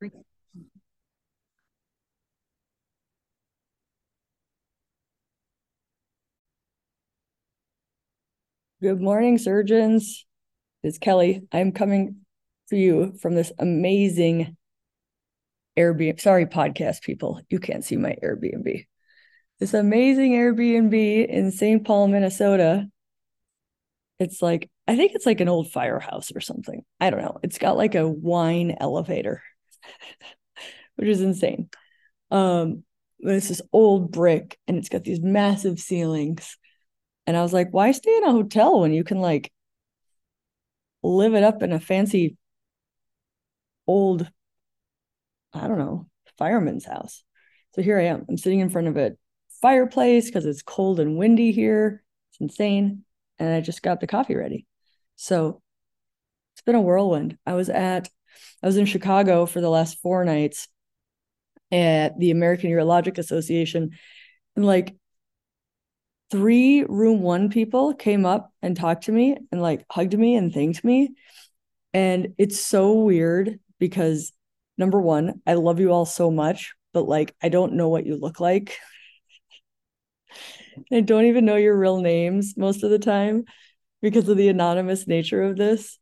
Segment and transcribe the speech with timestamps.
[0.00, 0.10] Good
[9.00, 10.24] morning, surgeons.
[10.84, 11.48] It's Kelly.
[11.50, 12.18] I'm coming
[12.70, 14.56] to you from this amazing
[15.76, 16.20] Airbnb.
[16.20, 17.40] Sorry, podcast people.
[17.48, 18.86] You can't see my Airbnb.
[19.58, 21.84] This amazing Airbnb in St.
[21.84, 22.86] Paul, Minnesota.
[24.20, 26.84] It's like, I think it's like an old firehouse or something.
[27.00, 27.38] I don't know.
[27.42, 29.42] It's got like a wine elevator,
[30.96, 31.68] which is insane.
[32.30, 32.84] Um,
[33.20, 36.56] it's this old brick and it's got these massive ceilings
[37.28, 39.52] and I was like, why stay in a hotel when you can like
[41.02, 42.38] live it up in a fancy
[43.86, 44.26] old,
[45.52, 47.22] I don't know, fireman's house?
[47.74, 48.24] So here I am.
[48.30, 49.12] I'm sitting in front of a
[49.60, 52.02] fireplace because it's cold and windy here.
[52.30, 53.04] It's insane.
[53.38, 54.66] And I just got the coffee ready.
[55.16, 55.60] So
[56.54, 57.36] it's been a whirlwind.
[57.44, 58.08] I was at,
[58.62, 60.68] I was in Chicago for the last four nights
[61.70, 63.90] at the American Urologic Association.
[64.56, 64.96] And like
[66.30, 70.52] three room one people came up and talked to me and like hugged me and
[70.52, 71.10] thanked me.
[71.94, 74.32] And it's so weird because
[74.76, 78.16] number one, I love you all so much, but like I don't know what you
[78.16, 78.76] look like.
[80.92, 83.44] I don't even know your real names most of the time
[84.02, 85.98] because of the anonymous nature of this.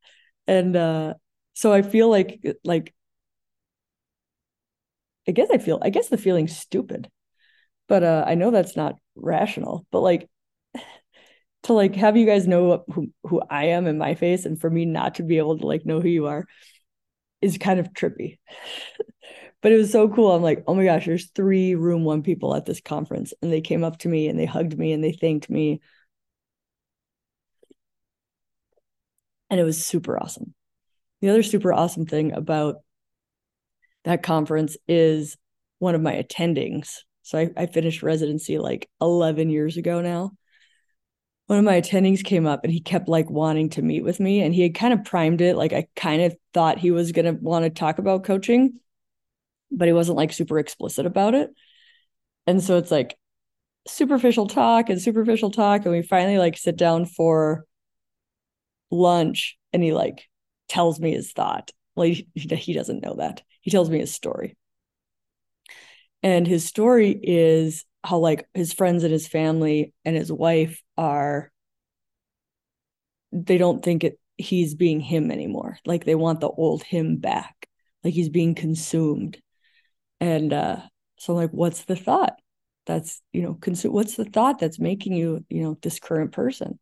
[0.47, 1.15] And uh
[1.57, 2.95] so I feel like like
[5.29, 7.11] I guess I feel I guess the feeling's stupid.
[7.89, 10.29] But uh I know that's not rational, but like
[11.65, 14.71] to like have you guys know who, who I am in my face and for
[14.71, 16.47] me not to be able to like know who you are
[17.43, 18.39] is kind of trippy.
[19.63, 20.33] but it was so cool.
[20.33, 23.35] I'm like, oh my gosh, there's three room one people at this conference.
[23.43, 25.81] And they came up to me and they hugged me and they thanked me.
[29.51, 30.55] And it was super awesome.
[31.27, 32.77] The other super awesome thing about
[34.05, 35.37] that conference is
[35.81, 40.31] one of my attendings so I, I finished residency like 11 years ago now.
[41.49, 44.43] One of my attendings came up and he kept like wanting to meet with me
[44.43, 45.57] and he had kind of primed it.
[45.57, 48.79] Like I kind of thought he was going to want to talk about coaching,
[49.73, 51.51] but he wasn't like super explicit about it.
[52.47, 53.19] And so it's like
[53.89, 55.85] superficial talk and superficial talk.
[55.85, 57.65] And we finally like sit down for
[58.93, 60.29] lunch and he like
[60.69, 61.71] tells me his thought.
[61.95, 63.43] Like he doesn't know that.
[63.63, 64.57] He tells me his story.
[66.23, 71.51] And his story is how like his friends and his family and his wife are
[73.33, 75.79] they don't think it he's being him anymore.
[75.87, 77.69] Like they want the old him back.
[78.05, 79.39] Like he's being consumed.
[80.21, 80.83] And uh
[81.19, 82.35] so like what's the thought?
[82.87, 86.79] That's, you know, consume what's the thought that's making you, you know, this current person?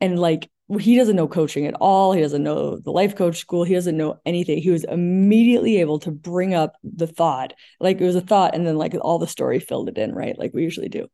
[0.00, 2.12] And like he doesn't know coaching at all.
[2.12, 3.64] He doesn't know the life coach school.
[3.64, 4.58] He doesn't know anything.
[4.58, 8.66] He was immediately able to bring up the thought, like it was a thought, and
[8.66, 10.38] then like all the story filled it in, right?
[10.38, 11.08] Like we usually do.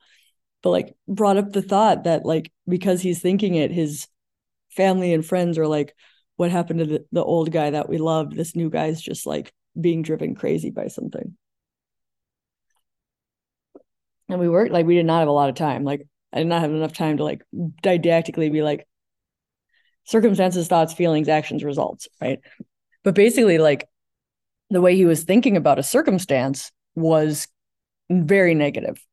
[0.63, 4.09] But like brought up the thought that like because he's thinking it, his
[4.71, 5.95] family and friends are like,
[6.37, 8.35] what happened to the, the old guy that we loved?
[8.35, 11.37] This new guy's just like being driven crazy by something.
[14.29, 15.85] And we worked like we did not have a lot of time.
[15.85, 17.43] Like I did not have enough time to like
[17.83, 18.87] didactically be like,
[20.05, 22.41] circumstances, thoughts, feelings, actions, results, right?
[23.03, 23.89] But basically, like
[24.71, 27.49] the way he was thinking about a circumstance was
[28.11, 29.05] very negative.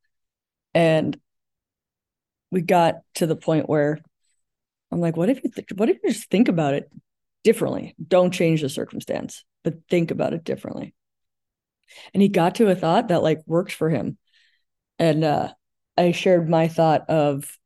[0.73, 1.19] And
[2.51, 3.99] we got to the point where
[4.91, 6.91] I'm like, what if you th- what if you just think about it
[7.43, 7.95] differently?
[8.05, 10.93] Don't change the circumstance, but think about it differently.
[12.13, 14.17] And he got to a thought that like worked for him.
[14.99, 15.53] And uh
[15.97, 17.57] I shared my thought of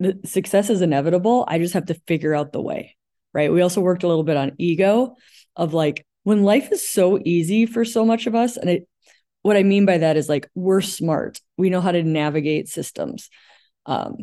[0.00, 1.44] the success is inevitable.
[1.46, 2.96] I just have to figure out the way.
[3.32, 3.52] Right.
[3.52, 5.16] We also worked a little bit on ego
[5.56, 8.56] of like when life is so easy for so much of us.
[8.56, 8.88] And it,
[9.42, 11.40] what I mean by that is like we're smart.
[11.56, 13.28] We know how to navigate systems.
[13.86, 14.16] Um,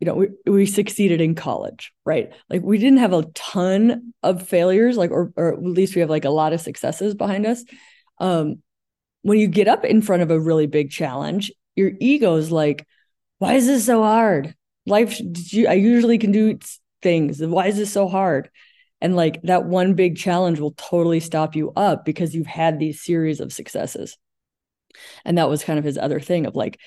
[0.00, 2.32] you know, we, we succeeded in college, right?
[2.48, 6.10] Like we didn't have a ton of failures, like, or, or at least we have
[6.10, 7.64] like a lot of successes behind us.
[8.18, 8.62] Um,
[9.22, 12.86] when you get up in front of a really big challenge, your ego is like,
[13.38, 14.54] why is this so hard?
[14.88, 15.20] Life
[15.68, 16.58] I usually can do
[17.02, 17.40] things.
[17.40, 18.50] Why is this so hard?
[19.00, 23.02] And like that one big challenge will totally stop you up because you've had these
[23.04, 24.16] series of successes.
[25.24, 26.80] And that was kind of his other thing of like,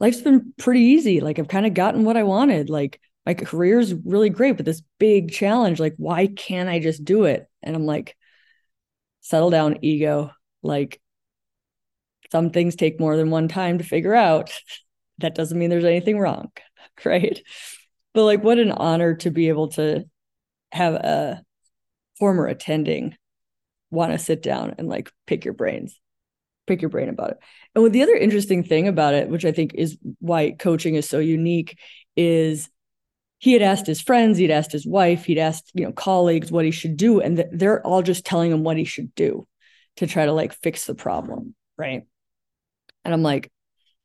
[0.00, 1.20] life's been pretty easy.
[1.20, 2.70] Like I've kind of gotten what I wanted.
[2.70, 7.24] Like my career's really great, but this big challenge, like, why can't I just do
[7.24, 7.46] it?
[7.62, 8.16] And I'm like,
[9.20, 10.30] settle down, ego.
[10.62, 11.00] Like
[12.32, 14.50] some things take more than one time to figure out.
[15.20, 16.52] That doesn't mean there's anything wrong.
[17.04, 17.40] right?
[18.14, 20.04] But like, what an honor to be able to
[20.72, 21.42] have a
[22.18, 23.16] former attending
[23.90, 25.98] want to sit down and like pick your brains,
[26.66, 27.38] pick your brain about it.
[27.74, 31.08] And what the other interesting thing about it, which I think is why coaching is
[31.08, 31.78] so unique,
[32.16, 32.68] is
[33.38, 36.64] he had asked his friends, he'd asked his wife, he'd asked, you know, colleagues what
[36.64, 37.20] he should do.
[37.20, 39.46] And they're all just telling him what he should do
[39.96, 41.54] to try to like fix the problem.
[41.76, 42.02] Right.
[43.04, 43.50] And I'm like,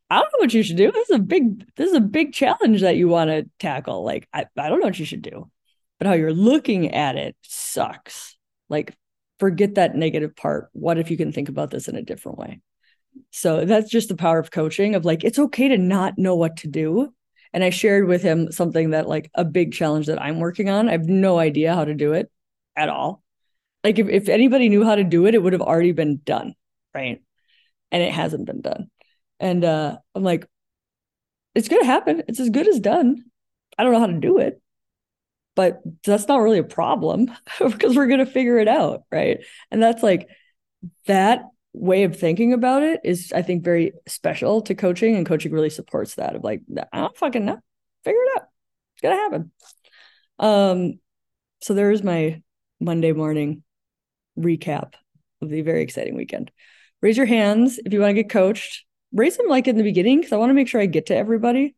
[0.10, 0.92] I don't know what you should do.
[0.92, 4.04] This is a big, this is a big challenge that you want to tackle.
[4.04, 5.50] Like, I, I don't know what you should do.
[5.98, 8.38] But how you're looking at it sucks.
[8.70, 8.96] Like,
[9.40, 10.70] forget that negative part.
[10.74, 12.62] What if you can think about this in a different way?
[13.32, 16.58] So that's just the power of coaching of like, it's okay to not know what
[16.58, 17.14] to do
[17.54, 20.90] and I shared with him something that like a big challenge that I'm working on.
[20.90, 22.32] I have no idea how to do it
[22.76, 23.22] at all.
[23.84, 26.56] Like if, if anybody knew how to do it, it would have already been done.
[26.96, 27.22] Right.
[27.92, 28.90] And it hasn't been done.
[29.44, 30.48] And uh I'm like,
[31.54, 32.24] it's gonna happen.
[32.30, 33.26] It's as good as done.
[33.78, 34.62] I don't know how to do it.
[35.56, 37.30] But that's not really a problem
[37.60, 39.04] because we're gonna figure it out.
[39.12, 39.44] Right.
[39.70, 40.30] And that's like
[41.08, 41.44] that
[41.74, 45.72] way of thinking about it is I think very special to coaching and coaching really
[45.72, 46.62] supports that of like
[46.94, 47.60] I don't fucking know
[48.04, 48.48] figure it out
[48.94, 49.52] it's gonna happen
[50.38, 51.00] um
[51.62, 52.44] so there's my
[52.80, 53.64] Monday morning
[54.38, 54.94] recap
[55.42, 56.52] of the very exciting weekend
[57.02, 60.20] raise your hands if you want to get coached raise them like in the beginning
[60.20, 61.76] because I want to make sure I get to everybody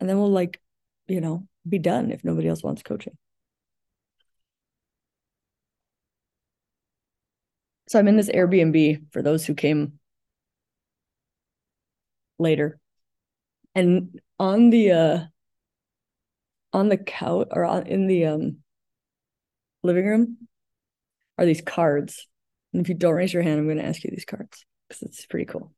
[0.00, 0.60] and then we'll like
[1.08, 3.16] you know be done if nobody else wants coaching
[7.88, 9.98] So I'm in this Airbnb for those who came
[12.38, 12.80] later.
[13.74, 15.24] And on the uh
[16.72, 18.56] on the couch or on, in the um
[19.82, 20.48] living room
[21.38, 22.26] are these cards.
[22.72, 25.02] And if you don't raise your hand, I'm going to ask you these cards because
[25.02, 25.72] it's pretty cool.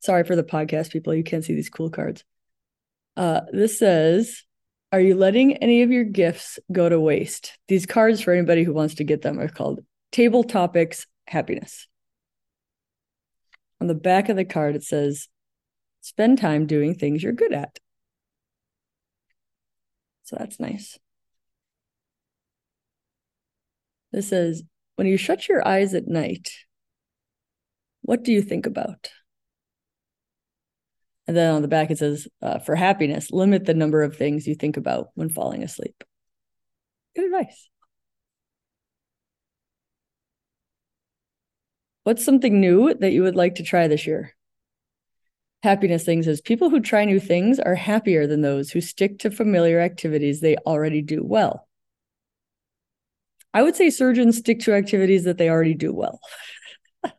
[0.00, 2.24] Sorry for the podcast people, you can't see these cool cards.
[3.16, 4.44] Uh this says
[4.92, 7.58] are you letting any of your gifts go to waste?
[7.68, 9.80] These cards, for anybody who wants to get them, are called
[10.12, 11.88] Table Topics Happiness.
[13.80, 15.28] On the back of the card, it says,
[16.00, 17.78] Spend time doing things you're good at.
[20.22, 20.98] So that's nice.
[24.12, 24.62] This says,
[24.96, 26.50] When you shut your eyes at night,
[28.02, 29.10] what do you think about?
[31.26, 34.46] And then on the back, it says, uh, for happiness, limit the number of things
[34.46, 36.04] you think about when falling asleep.
[37.14, 37.68] Good advice.
[42.04, 44.36] What's something new that you would like to try this year?
[45.64, 49.30] Happiness things is people who try new things are happier than those who stick to
[49.30, 51.65] familiar activities they already do well.
[53.56, 56.20] I would say surgeons stick to activities that they already do well.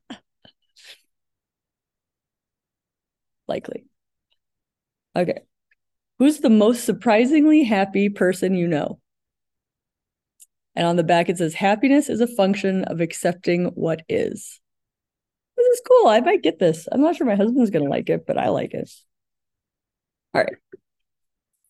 [3.47, 3.85] Likely.
[5.15, 5.39] Okay.
[6.19, 8.99] Who's the most surprisingly happy person you know?
[10.75, 14.59] And on the back, it says, happiness is a function of accepting what is.
[15.57, 16.07] This is cool.
[16.07, 16.87] I might get this.
[16.91, 18.91] I'm not sure my husband's going to like it, but I like it.
[20.35, 20.53] All right.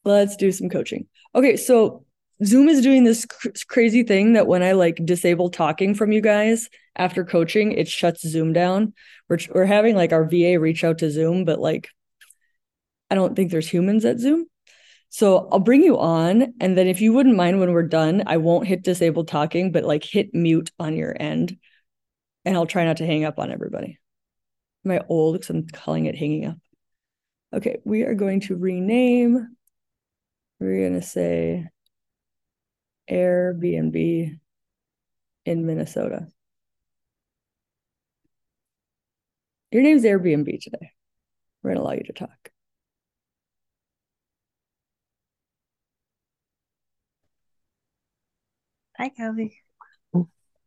[0.04, 1.08] Let's do some coaching.
[1.34, 1.56] Okay.
[1.56, 2.04] So
[2.44, 6.22] Zoom is doing this cr- crazy thing that when I like disable talking from you
[6.22, 8.94] guys after coaching, it shuts Zoom down.
[9.28, 11.89] We're, we're having like our VA reach out to Zoom, but like
[13.10, 14.45] I don't think there's humans at Zoom.
[15.10, 16.54] So I'll bring you on.
[16.60, 19.86] And then if you wouldn't mind when we're done, I won't hit disable talking, but
[19.86, 21.57] like hit mute on your end.
[22.46, 24.00] And I'll try not to hang up on everybody.
[24.86, 25.36] Am I old?
[25.36, 26.58] Because I'm calling it hanging up.
[27.53, 29.56] Okay, we are going to rename.
[30.60, 31.67] We're going to say
[33.10, 34.40] Airbnb
[35.46, 36.28] in Minnesota.
[39.72, 40.92] Your name's Airbnb today.
[41.62, 42.52] We're going to allow you to talk.
[48.98, 49.62] Hi, Kelly.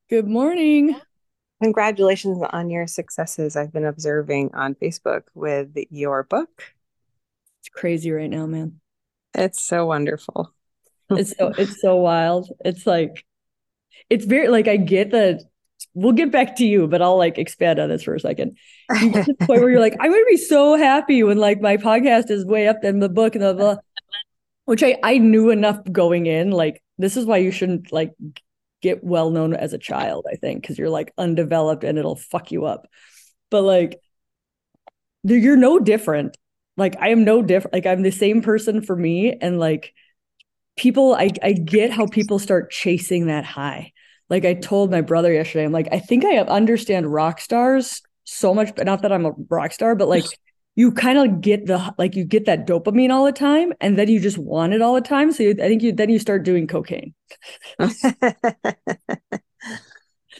[0.08, 0.98] Good morning.
[1.62, 3.56] Congratulations on your successes.
[3.56, 6.74] I've been observing on Facebook with your book.
[7.60, 8.80] It's crazy right now, man.
[9.34, 10.54] It's so wonderful.
[11.10, 12.50] It's so it's so wild.
[12.64, 13.24] It's like
[14.08, 15.42] it's very like I get that
[15.94, 18.56] we'll get back to you, but I'll like expand on this for a second.
[19.00, 21.60] You get to the point where you're like, I'm gonna be so happy when like
[21.60, 23.76] my podcast is way up in the book and blah, blah,
[24.64, 26.50] which I I knew enough going in.
[26.50, 28.12] Like this is why you shouldn't like
[28.82, 30.26] get well known as a child.
[30.30, 32.88] I think because you're like undeveloped and it'll fuck you up.
[33.50, 34.00] But like
[35.24, 36.36] you're no different.
[36.76, 37.74] Like I am no different.
[37.74, 39.92] Like I'm the same person for me, and like
[40.76, 43.92] people, I I get how people start chasing that high.
[44.28, 48.54] Like I told my brother yesterday, I'm like, I think I understand rock stars so
[48.54, 50.24] much, but not that I'm a rock star, but like
[50.76, 54.08] you kind of get the like you get that dopamine all the time and then
[54.08, 56.42] you just want it all the time so you, i think you then you start
[56.42, 57.12] doing cocaine
[57.78, 58.22] that's awesome.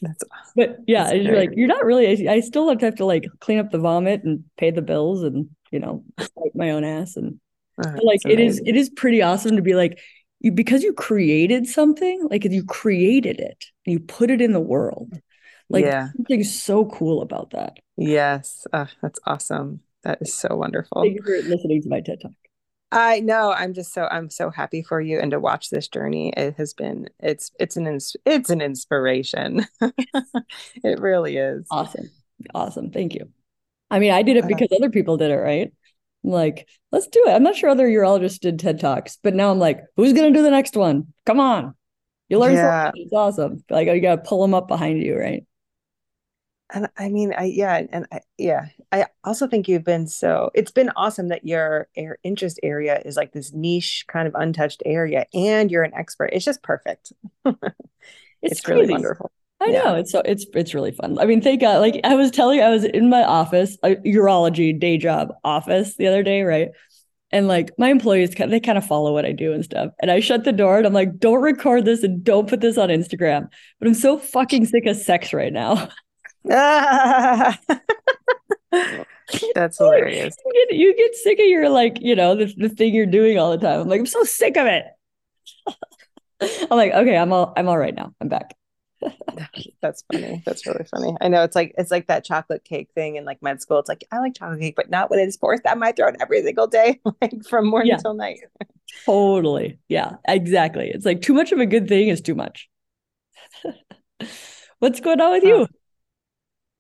[0.56, 3.26] but yeah you're like you're not really I, I still have to have to like
[3.40, 6.04] clean up the vomit and pay the bills and you know
[6.36, 7.40] wipe my own ass and
[7.84, 9.98] oh, like it is it is pretty awesome to be like
[10.40, 15.20] you because you created something like you created it you put it in the world.
[15.68, 16.08] Like yeah.
[16.16, 17.76] something so cool about that.
[17.96, 18.66] Yes.
[18.72, 19.80] Uh, that's awesome.
[20.02, 21.02] That is so wonderful.
[21.02, 22.32] Thank you for listening to my ted talk.
[22.92, 23.52] I know.
[23.52, 26.32] I'm just so i'm so happy for you and to watch this journey.
[26.36, 29.66] It has been it's it's an ins- it's an inspiration.
[30.82, 31.66] It really is.
[31.70, 32.10] Awesome.
[32.54, 32.90] Awesome.
[32.90, 33.28] Thank you.
[33.90, 35.72] I mean i did it because uh, other people did it right
[36.24, 37.30] I'm like, let's do it.
[37.30, 40.38] I'm not sure other urologists did TED Talks, but now I'm like, who's going to
[40.38, 41.12] do the next one?
[41.24, 41.74] Come on.
[42.28, 42.86] You learn yeah.
[42.86, 43.02] something.
[43.02, 43.64] It's awesome.
[43.70, 45.44] Like, you got to pull them up behind you, right?
[46.72, 47.82] And I mean, I, yeah.
[47.90, 52.18] And I, yeah, I also think you've been so, it's been awesome that your air
[52.22, 56.30] interest area is like this niche kind of untouched area and you're an expert.
[56.32, 57.12] It's just perfect.
[57.44, 57.56] it's,
[58.42, 59.32] it's really wonderful.
[59.60, 59.82] I yeah.
[59.82, 61.18] know it's so it's it's really fun.
[61.18, 61.80] I mean, thank God.
[61.80, 65.96] Like I was telling you, I was in my office, a urology day job office
[65.96, 66.70] the other day, right?
[67.32, 69.92] And like my employees, they kind of follow what I do and stuff.
[70.00, 72.76] And I shut the door and I'm like, don't record this and don't put this
[72.76, 73.48] on Instagram.
[73.78, 75.88] But I'm so fucking sick of sex right now.
[79.54, 80.36] That's hilarious.
[80.44, 83.38] You get, you get sick of your like, you know, the, the thing you're doing
[83.38, 83.80] all the time.
[83.80, 84.84] I'm like, I'm so sick of it.
[86.70, 88.14] I'm like, okay, I'm all I'm all right now.
[88.20, 88.56] I'm back.
[89.82, 90.42] That's funny.
[90.44, 91.16] That's really funny.
[91.20, 93.78] I know it's like it's like that chocolate cake thing in like med school.
[93.78, 96.42] It's like I like chocolate cake, but not when it's forced down my throat every
[96.42, 97.96] single day, like from morning yeah.
[97.96, 98.40] till night.
[99.06, 99.78] totally.
[99.88, 100.90] Yeah, exactly.
[100.92, 102.68] It's like too much of a good thing is too much.
[104.78, 105.66] What's going on with you?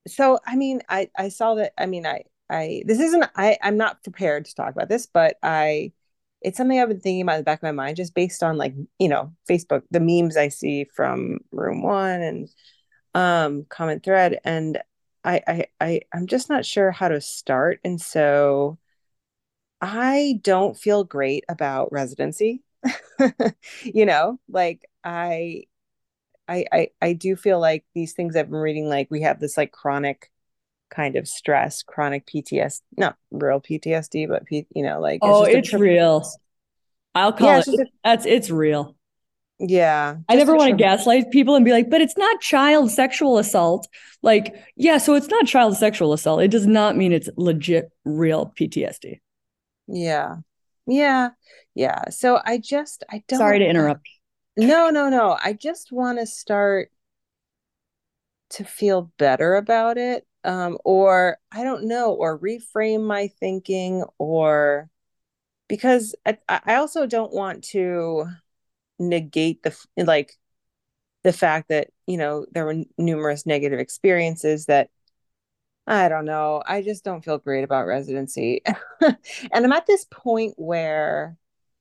[0.06, 1.72] so I mean, I I saw that.
[1.78, 3.24] I mean, I I this isn't.
[3.36, 5.92] I I'm not prepared to talk about this, but I
[6.42, 8.56] it's something I've been thinking about in the back of my mind, just based on
[8.56, 12.48] like, you know, Facebook, the memes I see from room one and
[13.14, 14.40] um comment thread.
[14.44, 14.78] And
[15.24, 17.80] I I, I I'm just not sure how to start.
[17.84, 18.78] And so
[19.80, 22.62] I don't feel great about residency.
[23.82, 25.64] you know, like I
[26.48, 29.56] I, I I do feel like these things I've been reading, like we have this
[29.56, 30.30] like chronic
[30.90, 35.44] kind of stress, chronic PTSD, not real PTSD, but P, you know, like it's oh,
[35.44, 36.28] it's real.
[37.14, 37.68] I'll call yeah, it.
[37.68, 38.96] A, that's it's real.
[39.58, 40.16] Yeah.
[40.28, 43.86] I never want to gaslight people and be like, but it's not child sexual assault.
[44.22, 46.40] Like, yeah, so it's not child sexual assault.
[46.40, 49.20] It does not mean it's legit real PTSD.
[49.86, 50.36] Yeah.
[50.86, 51.30] Yeah.
[51.74, 52.08] Yeah.
[52.08, 54.08] So I just I don't Sorry to interrupt.
[54.56, 55.36] No, no, no.
[55.42, 56.90] I just want to start
[58.50, 64.88] to feel better about it um, or I don't know, or reframe my thinking, or
[65.68, 68.26] because I, I also don't want to
[68.98, 70.32] negate the like
[71.24, 74.90] the fact that you know there were numerous negative experiences that
[75.86, 76.62] I don't know.
[76.66, 78.62] I just don't feel great about residency.
[79.00, 79.16] and
[79.52, 81.36] I'm at this point where,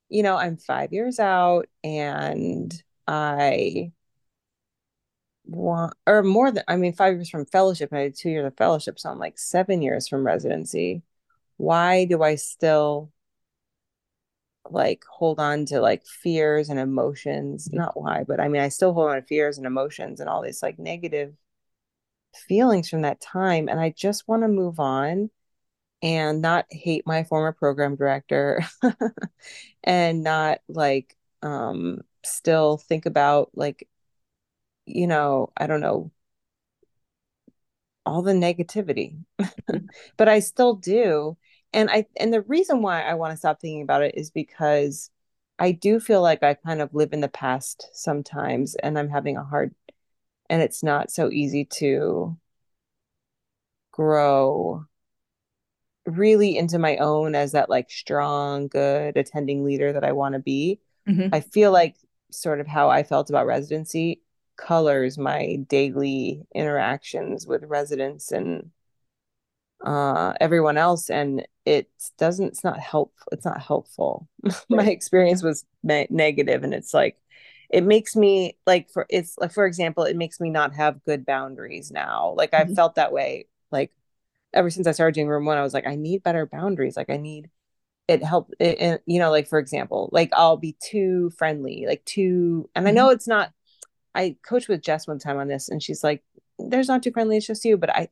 [0.10, 2.74] you know, I'm five years out and
[3.08, 3.92] I
[5.50, 8.46] one or more than I mean five years from fellowship and I did two years
[8.46, 11.04] of fellowship, so I'm like seven years from residency.
[11.58, 13.12] Why do I still
[14.70, 17.68] like hold on to like fears and emotions?
[17.68, 17.78] Mm-hmm.
[17.78, 20.42] Not why, but I mean I still hold on to fears and emotions and all
[20.42, 21.34] these like negative
[22.48, 23.68] feelings from that time.
[23.70, 25.30] And I just want to move on
[26.02, 28.64] and not hate my former program director
[29.84, 33.88] and not like um still think about like
[34.96, 36.12] you know, I don't know,
[38.06, 39.24] all the negativity.
[40.18, 41.38] but I still do.
[41.74, 45.12] And I and the reason why I want to stop thinking about it is because
[45.60, 49.38] I do feel like I kind of live in the past sometimes and I'm having
[49.38, 49.76] a hard
[50.50, 52.38] and it's not so easy to
[53.92, 54.86] grow
[56.06, 60.40] really into my own as that like strong good attending leader that I want to
[60.40, 60.80] be.
[61.08, 61.34] Mm-hmm.
[61.34, 61.98] I feel like
[62.32, 64.22] sort of how I felt about residency
[64.60, 68.72] colors my daily interactions with residents and
[69.84, 74.28] uh, everyone else and it doesn't it's not helpful it's not helpful.
[74.70, 77.18] My experience was ne- negative and it's like
[77.70, 81.26] it makes me like for it's like for example it makes me not have good
[81.26, 82.34] boundaries now.
[82.36, 82.70] Like mm-hmm.
[82.70, 83.92] i've felt that way like
[84.54, 86.98] ever since i started doing room one i was like i need better boundaries.
[86.98, 87.50] Like i need
[88.10, 92.04] it help it, it, you know like for example like i'll be too friendly like
[92.06, 92.96] too and i mm-hmm.
[92.98, 93.54] know it's not
[94.16, 96.24] I coached with Jess one time on this, and she's like,
[96.58, 97.38] "There's not too friendly.
[97.38, 98.10] It's just you." But I,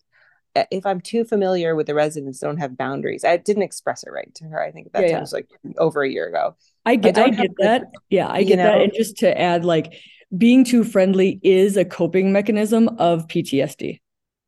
[0.55, 3.23] uh, if I'm too familiar with the residents, don't have boundaries.
[3.23, 4.61] I didn't express it right to her.
[4.61, 5.21] I think that yeah, time yeah.
[5.21, 6.55] was like over a year ago.
[6.85, 7.83] I get, I, I get that.
[8.09, 8.63] yeah, I get know?
[8.63, 8.81] that.
[8.81, 9.93] And just to add, like
[10.35, 13.99] being too friendly is a coping mechanism of PTSD.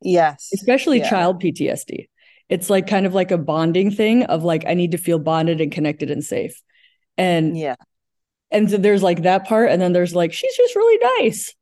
[0.02, 1.10] Yes, especially yeah.
[1.10, 2.08] child PTSD.
[2.48, 5.62] It's like kind of like a bonding thing of like I need to feel bonded
[5.62, 6.60] and connected and safe.
[7.18, 7.76] And yeah,
[8.52, 11.54] and so there's like that part, and then there's like she's just really nice.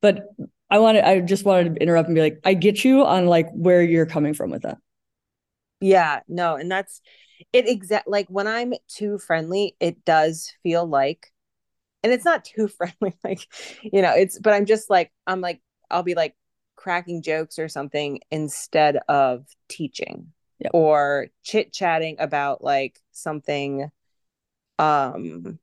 [0.00, 0.28] But
[0.70, 3.48] I wanted, I just wanted to interrupt and be like, I get you on like
[3.52, 4.78] where you're coming from with that.
[5.80, 7.00] Yeah, no, and that's
[7.52, 11.32] it exact like when I'm too friendly, it does feel like
[12.02, 13.40] and it's not too friendly, like,
[13.82, 15.60] you know, it's but I'm just like, I'm like,
[15.90, 16.36] I'll be like
[16.76, 20.70] cracking jokes or something instead of teaching yep.
[20.74, 23.90] or chit chatting about like something
[24.78, 25.58] um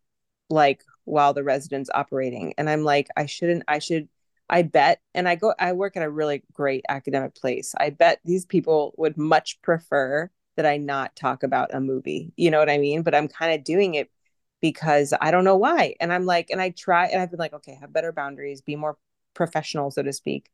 [0.51, 2.53] like while the resident's operating.
[2.57, 4.09] And I'm like, I shouldn't, I should
[4.51, 7.73] I bet, and I go, I work at a really great academic place.
[7.79, 12.33] I bet these people would much prefer that I not talk about a movie.
[12.35, 13.01] You know what I mean?
[13.01, 14.11] But I'm kind of doing it
[14.59, 15.95] because I don't know why.
[16.01, 18.75] And I'm like, and I try, and I've been like, okay, have better boundaries, be
[18.75, 18.97] more
[19.33, 20.51] professional, so to speak.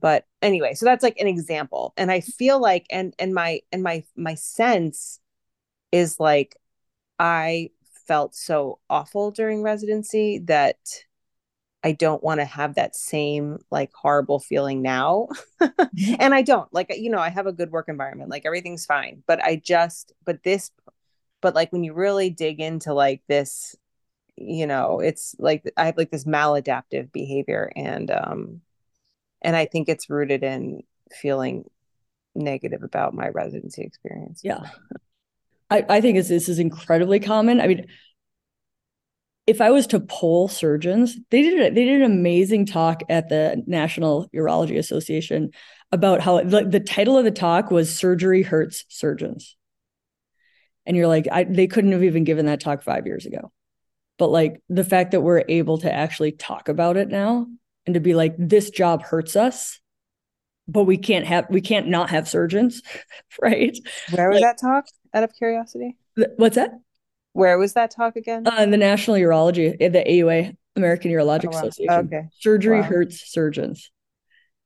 [0.00, 1.94] But anyway, so that's like an example.
[1.96, 5.18] And I feel like, and and my and my my sense
[5.90, 6.56] is like,
[7.18, 7.70] I
[8.06, 10.76] felt so awful during residency that
[11.84, 15.28] I don't want to have that same like horrible feeling now.
[15.60, 16.14] Mm-hmm.
[16.20, 19.22] and I don't like, you know, I have a good work environment, like everything's fine.
[19.26, 20.70] But I just, but this,
[21.40, 23.76] but like when you really dig into like this,
[24.36, 28.60] you know, it's like I have like this maladaptive behavior and, um,
[29.42, 31.68] and I think it's rooted in feeling
[32.34, 34.40] negative about my residency experience.
[34.42, 34.62] Yeah.
[35.72, 37.58] I, I think this is incredibly common.
[37.58, 37.86] I mean,
[39.46, 43.62] if I was to poll surgeons, they did they did an amazing talk at the
[43.66, 45.50] National Urology Association
[45.90, 49.56] about how the, the title of the talk was "Surgery Hurts Surgeons,"
[50.84, 53.50] and you're like, I, they couldn't have even given that talk five years ago.
[54.18, 57.46] But like the fact that we're able to actually talk about it now
[57.86, 59.80] and to be like, this job hurts us,
[60.68, 62.82] but we can't have we can't not have surgeons,
[63.40, 63.76] right?
[64.10, 64.84] Where was like, that talk?
[65.14, 65.96] Out of curiosity,
[66.36, 66.72] what's that?
[67.32, 68.46] Where was that talk again?
[68.46, 71.58] Uh, the National Urology, the AUA, American Urologic oh, wow.
[71.58, 72.06] Association.
[72.06, 72.28] Okay.
[72.40, 72.86] Surgery wow.
[72.86, 73.90] hurts surgeons.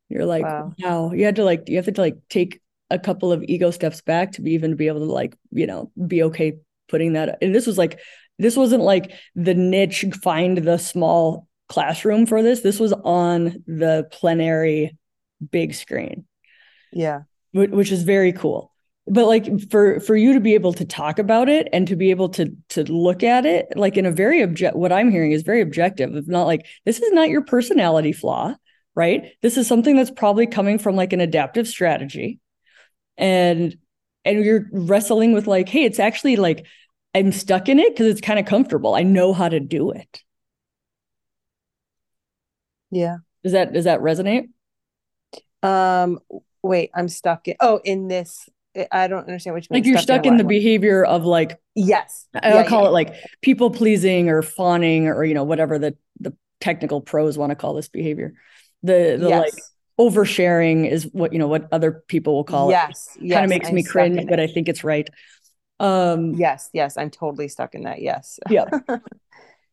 [0.09, 0.72] You're like, wow.
[0.78, 1.12] wow.
[1.12, 4.32] You had to like, you have to like take a couple of ego steps back
[4.32, 7.38] to be even to be able to like, you know, be okay putting that.
[7.42, 7.98] And this was like,
[8.38, 12.61] this wasn't like the niche find the small classroom for this.
[12.61, 14.96] This was on the plenary
[15.50, 16.26] big screen.
[16.92, 17.22] Yeah.
[17.52, 18.72] Which is very cool
[19.07, 22.11] but like for for you to be able to talk about it and to be
[22.11, 25.42] able to to look at it like in a very object what i'm hearing is
[25.42, 26.14] very objective.
[26.14, 28.55] It's not like this is not your personality flaw
[28.97, 29.33] right?
[29.42, 32.40] This is something that's probably coming from like an adaptive strategy.
[33.16, 33.77] And
[34.25, 36.66] and you're wrestling with like hey it's actually like
[37.14, 38.95] i'm stuck in it because it's kind of comfortable.
[38.95, 40.23] I know how to do it.
[42.90, 43.19] Yeah.
[43.45, 44.49] Does that does that resonate?
[45.62, 46.19] Um
[46.62, 48.49] wait i'm stuck in oh in this
[48.92, 49.82] I don't understand what you mean.
[49.82, 52.88] Like you're stuck, in, in the behavior of like yes, I'll yeah, call yeah.
[52.88, 57.50] it like people pleasing or fawning or you know whatever the the technical pros want
[57.50, 58.34] to call this behavior.
[58.82, 59.52] The the yes.
[59.52, 59.62] like
[59.98, 63.26] oversharing is what you know what other people will call yes, it.
[63.26, 65.08] Yes, kind of makes I'm me cringe, but I think it's right.
[65.80, 68.00] Um yes, yes, I'm totally stuck in that.
[68.02, 68.38] Yes.
[68.50, 68.66] yeah.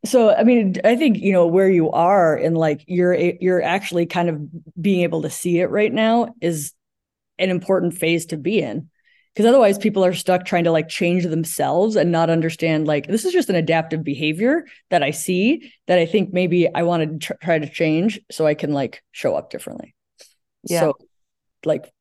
[0.06, 4.06] So I mean, I think you know where you are and like you're you're actually
[4.06, 6.74] kind of being able to see it right now is
[7.40, 8.90] an important phase to be in
[9.34, 13.26] because otherwise people are stuck trying to like change themselves and not understand like this
[13.26, 17.28] is just an adaptive behavior that i see that i think maybe i want to
[17.28, 19.96] tr- try to change so i can like show up differently
[20.64, 20.82] yeah.
[20.82, 20.98] so
[21.66, 21.92] like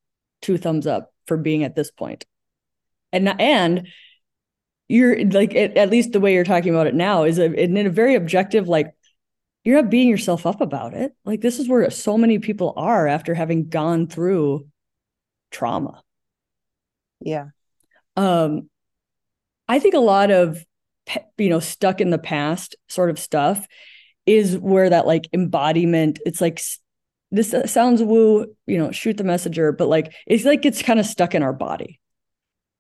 [0.41, 2.25] two thumbs up for being at this point.
[3.13, 3.89] and and
[4.89, 7.77] you're like at, at least the way you're talking about it now is a, in
[7.77, 8.93] a very objective like
[9.65, 13.07] you're not beating yourself up about it like this is where so many people are
[13.07, 14.67] after having gone through
[15.51, 16.03] trauma
[17.25, 17.47] yeah.
[18.17, 18.69] Um,
[19.69, 20.65] I think a lot of
[21.39, 23.67] you know stuck in the past sort of stuff
[24.27, 26.21] is where that like embodiment.
[26.27, 26.61] It's like
[27.31, 31.07] this sounds woo, you know, shoot the messenger, but like it's like it's kind of
[31.07, 31.99] stuck in our body,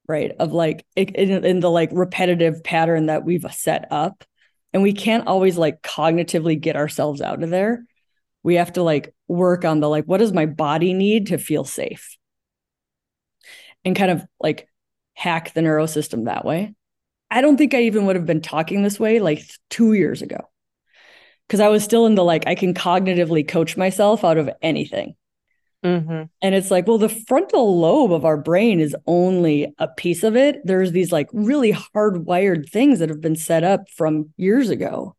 [0.07, 0.33] right?
[0.38, 4.24] Of like in, in the like repetitive pattern that we've set up,
[4.72, 7.85] and we can't always like cognitively get ourselves out of there.
[8.42, 11.64] We have to like work on the like, what does my body need to feel
[11.64, 12.18] safe?
[13.85, 14.68] And kind of like
[15.14, 16.75] hack the neurosystem that way.
[17.31, 20.38] I don't think I even would have been talking this way like two years ago
[21.47, 25.14] because I was still in the like, I can cognitively coach myself out of anything.
[25.85, 26.23] Mm-hmm.
[26.40, 30.37] And it's like, well, the frontal lobe of our brain is only a piece of
[30.37, 30.61] it.
[30.64, 35.16] There's these like really hardwired things that have been set up from years ago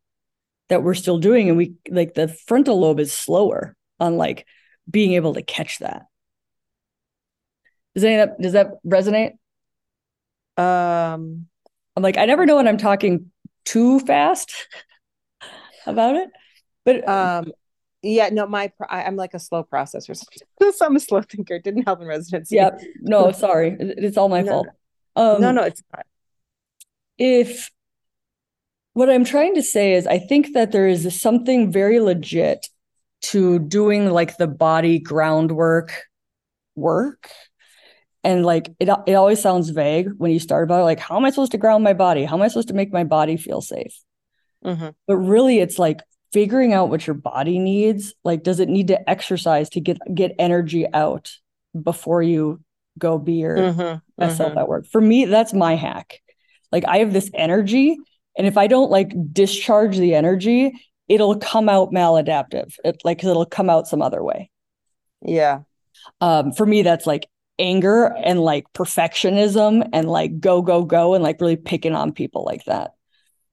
[0.70, 1.48] that we're still doing.
[1.48, 4.46] And we like the frontal lobe is slower on like
[4.90, 6.06] being able to catch that.
[7.94, 9.32] Does any of that does that resonate?
[10.56, 11.46] Um
[11.96, 13.30] I'm like, I never know when I'm talking
[13.64, 14.52] too fast
[15.86, 16.30] about it.
[16.84, 17.52] But um
[18.04, 20.14] yeah, no, my I, am like a slow processor.
[20.60, 21.54] so I'm a slow thinker.
[21.54, 22.56] It didn't help in residency.
[22.56, 24.66] Yeah, no, sorry, it's all my no, fault.
[25.16, 26.06] Um, no, no, it's not.
[27.16, 27.70] If
[28.92, 32.68] what I'm trying to say is, I think that there is something very legit
[33.22, 36.02] to doing like the body groundwork
[36.74, 37.30] work.
[38.24, 40.84] And like it, it always sounds vague when you start about it.
[40.84, 42.24] Like, how am I supposed to ground my body?
[42.24, 44.00] How am I supposed to make my body feel safe?
[44.64, 44.88] Mm-hmm.
[45.06, 46.00] But really, it's like
[46.34, 50.34] figuring out what your body needs like does it need to exercise to get get
[50.36, 51.30] energy out
[51.80, 52.60] before you
[52.98, 56.20] go be your mm-hmm, best self at work for me that's my hack
[56.72, 57.96] like i have this energy
[58.36, 60.72] and if i don't like discharge the energy
[61.06, 64.50] it'll come out maladaptive it like it'll come out some other way
[65.22, 65.60] yeah
[66.20, 71.22] um for me that's like anger and like perfectionism and like go go go and
[71.22, 72.94] like really picking on people like that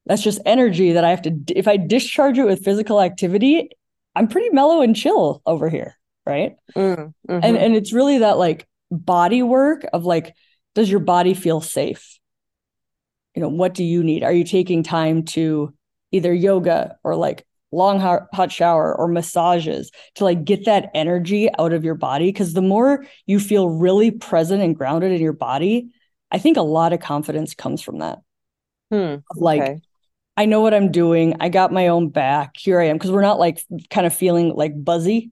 [0.06, 3.70] that's just energy that I have to if I discharge it with physical activity,
[4.16, 6.56] I'm pretty mellow and chill over here, right?
[6.76, 7.40] Mm, mm-hmm.
[7.44, 10.36] And and it's really that like body work of like
[10.74, 12.20] does your body feel safe?
[13.36, 14.24] You know, what do you need?
[14.24, 15.74] Are you taking time to
[16.12, 21.74] either yoga or like long hot shower or massages to like get that energy out
[21.74, 25.90] of your body because the more you feel really present and grounded in your body,
[26.32, 28.20] I think a lot of confidence comes from that.
[28.92, 29.82] Hmm, like okay.
[30.38, 31.36] I know what I'm doing.
[31.40, 32.58] I got my own back.
[32.58, 32.98] Here I am.
[32.98, 35.32] Because we're not like kind of feeling like buzzy,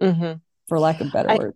[0.00, 0.38] mm-hmm.
[0.68, 1.54] for lack of better I, word.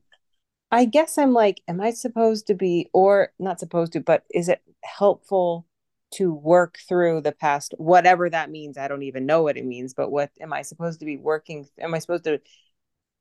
[0.70, 4.48] I guess I'm like, am I supposed to be, or not supposed to, but is
[4.48, 5.66] it helpful
[6.12, 8.78] to work through the past, whatever that means?
[8.78, 11.66] I don't even know what it means, but what am I supposed to be working?
[11.78, 12.40] Am I supposed to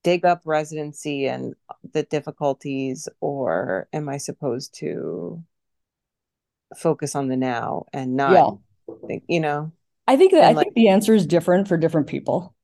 [0.04, 1.54] dig up residency and
[1.94, 5.44] the difficulties, or am I supposed to
[6.76, 8.50] focus on the now and not yeah
[9.08, 9.72] think, you know.
[10.08, 12.56] I think that I like, think the answer is different for different people.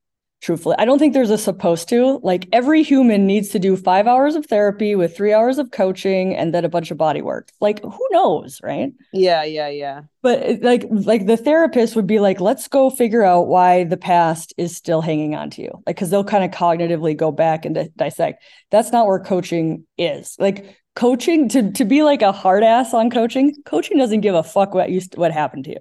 [0.44, 2.20] Truthfully, I don't think there's a supposed to.
[2.22, 6.36] Like every human needs to do five hours of therapy with three hours of coaching
[6.36, 7.50] and then a bunch of body work.
[7.62, 8.92] Like who knows, right?
[9.14, 10.02] Yeah, yeah, yeah.
[10.22, 14.54] But like, like the therapist would be like, let's go figure out why the past
[14.58, 15.82] is still hanging on to you.
[15.88, 18.44] Like, because they'll kind of cognitively go back and dissect.
[18.70, 20.36] That's not where coaching is.
[20.40, 23.56] Like coaching to to be like a hard ass on coaching.
[23.64, 25.80] Coaching doesn't give a fuck what used what happened to you.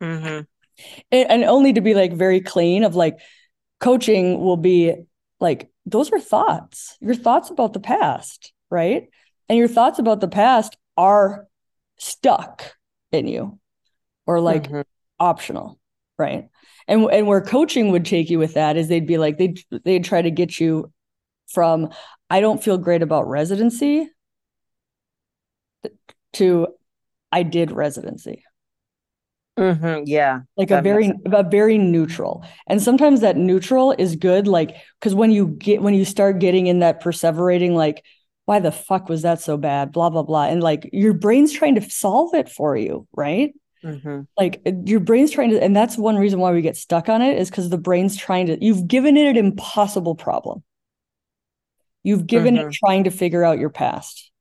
[0.00, 0.40] Mm-hmm.
[1.12, 3.20] And, and only to be like very clean of like
[3.82, 4.94] coaching will be
[5.40, 6.96] like those are thoughts.
[7.00, 9.08] Your thoughts about the past right?
[9.48, 11.46] And your thoughts about the past are
[11.98, 12.74] stuck
[13.12, 13.60] in you
[14.26, 14.80] or like mm-hmm.
[15.20, 15.78] optional
[16.18, 16.48] right?
[16.88, 20.04] And and where coaching would take you with that is they'd be like they'd they'd
[20.04, 20.90] try to get you
[21.48, 21.90] from
[22.30, 24.08] i don't feel great about residency
[26.32, 26.66] to
[27.30, 28.44] i did residency
[29.58, 30.40] Mm-hmm, yeah.
[30.56, 32.44] Like a very a very neutral.
[32.66, 36.68] And sometimes that neutral is good like cuz when you get when you start getting
[36.68, 38.02] in that perseverating like
[38.46, 41.74] why the fuck was that so bad blah blah blah and like your brain's trying
[41.74, 43.52] to solve it for you, right?
[43.84, 44.22] Mm-hmm.
[44.38, 47.38] Like your brain's trying to and that's one reason why we get stuck on it
[47.38, 50.62] is cuz the brain's trying to you've given it an impossible problem.
[52.02, 52.68] You've given mm-hmm.
[52.68, 54.31] it trying to figure out your past.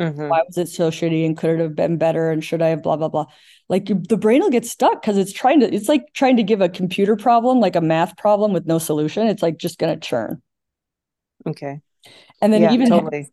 [0.00, 0.28] Mm-hmm.
[0.28, 2.82] Why was it so shitty and could it have been better and should I have
[2.82, 3.26] blah blah blah?
[3.68, 5.72] Like the brain will get stuck because it's trying to.
[5.72, 9.28] It's like trying to give a computer problem, like a math problem with no solution.
[9.28, 10.42] It's like just gonna churn.
[11.46, 11.80] Okay.
[12.40, 13.32] And then yeah, even totally.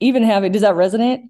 [0.00, 1.22] even having does that resonate?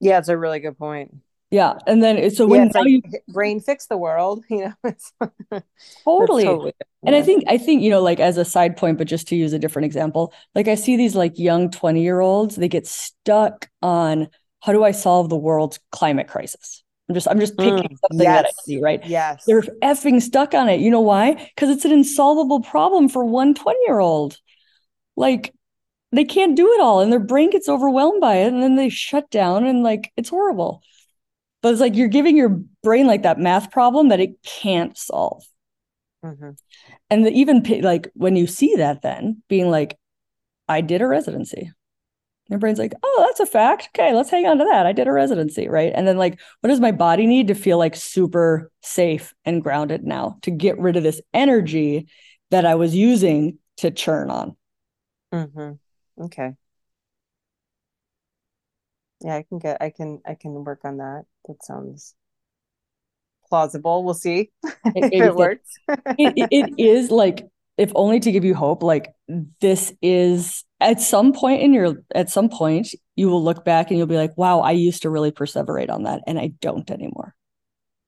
[0.00, 1.14] Yeah, it's a really good point.
[1.56, 4.92] Yeah, and then it's so when yeah, like you brain fix the world, you know,
[6.04, 6.44] totally.
[6.44, 9.26] totally and I think I think you know, like as a side point, but just
[9.28, 12.68] to use a different example, like I see these like young twenty year olds, they
[12.68, 14.28] get stuck on
[14.60, 16.84] how do I solve the world's climate crisis.
[17.08, 19.06] I'm just I'm just picking mm, something yes, that I see, right?
[19.06, 19.46] Yes.
[19.46, 20.80] They're effing stuck on it.
[20.80, 21.50] You know why?
[21.54, 24.36] Because it's an insolvable problem for one 20 year old.
[25.16, 25.54] Like
[26.12, 28.90] they can't do it all and their brain gets overwhelmed by it and then they
[28.90, 30.82] shut down and like it's horrible.
[31.66, 35.42] But it's like you're giving your brain like that math problem that it can't solve.
[36.24, 36.50] Mm-hmm.
[37.10, 39.98] And the, even like when you see that, then being like,
[40.68, 41.72] I did a residency.
[42.48, 43.88] Your brain's like, oh, that's a fact.
[43.92, 44.86] Okay, let's hang on to that.
[44.86, 45.92] I did a residency, right?
[45.92, 50.04] And then, like, what does my body need to feel like super safe and grounded
[50.04, 52.06] now to get rid of this energy
[52.52, 54.56] that I was using to churn on?
[55.34, 56.22] Mm-hmm.
[56.26, 56.52] Okay.
[59.24, 61.24] Yeah, I can get I can I can work on that.
[61.46, 62.14] That sounds
[63.48, 64.04] plausible.
[64.04, 65.70] We'll see if it, it works.
[65.88, 67.46] it, it is like
[67.78, 69.14] if only to give you hope like
[69.60, 73.98] this is at some point in your at some point you will look back and
[73.98, 77.34] you'll be like wow i used to really perseverate on that and i don't anymore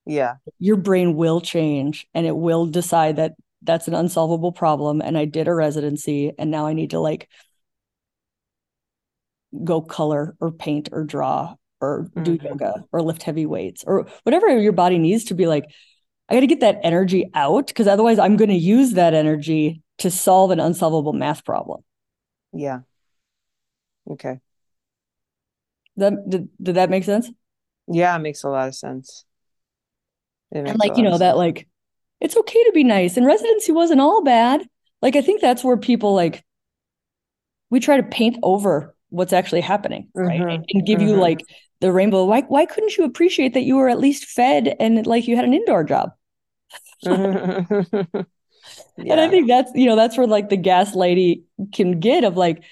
[0.07, 5.19] yeah your brain will change and it will decide that that's an unsolvable problem and
[5.19, 7.29] i did a residency and now i need to like
[9.65, 12.47] go color or paint or draw or do mm-hmm.
[12.47, 15.65] yoga or lift heavy weights or whatever your body needs to be like
[16.29, 19.83] I got to get that energy out because otherwise I'm going to use that energy
[19.99, 21.83] to solve an unsolvable math problem.
[22.53, 22.81] Yeah.
[24.11, 24.39] Okay.
[25.97, 27.31] That did, did that make sense?
[27.89, 29.25] Yeah, it makes a lot of sense.
[30.53, 31.67] And like, you know, that like
[32.21, 33.17] it's okay to be nice.
[33.17, 34.67] And residency wasn't all bad.
[35.03, 36.45] Like I think that's where people like
[37.71, 40.41] we try to paint over what's actually happening, right?
[40.41, 40.63] Mm-hmm.
[40.69, 41.09] And give mm-hmm.
[41.09, 41.41] you like
[41.81, 42.25] the rainbow.
[42.25, 45.45] Why why couldn't you appreciate that you were at least fed and like you had
[45.45, 46.13] an indoor job?
[47.03, 47.63] yeah.
[48.99, 52.37] And I think that's, you know, that's where like the gas lady can get of
[52.37, 52.63] like,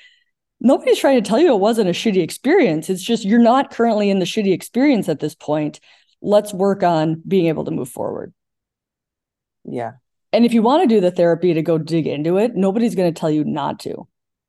[0.61, 2.91] nobody's trying to tell you it wasn't a shitty experience.
[2.91, 5.81] It's just you're not currently in the shitty experience at this point.
[6.21, 8.33] Let's work on being able to move forward.
[9.65, 9.93] Yeah.
[10.33, 13.13] And if you want to do the therapy to go dig into it, nobody's going
[13.13, 14.09] to tell you not to.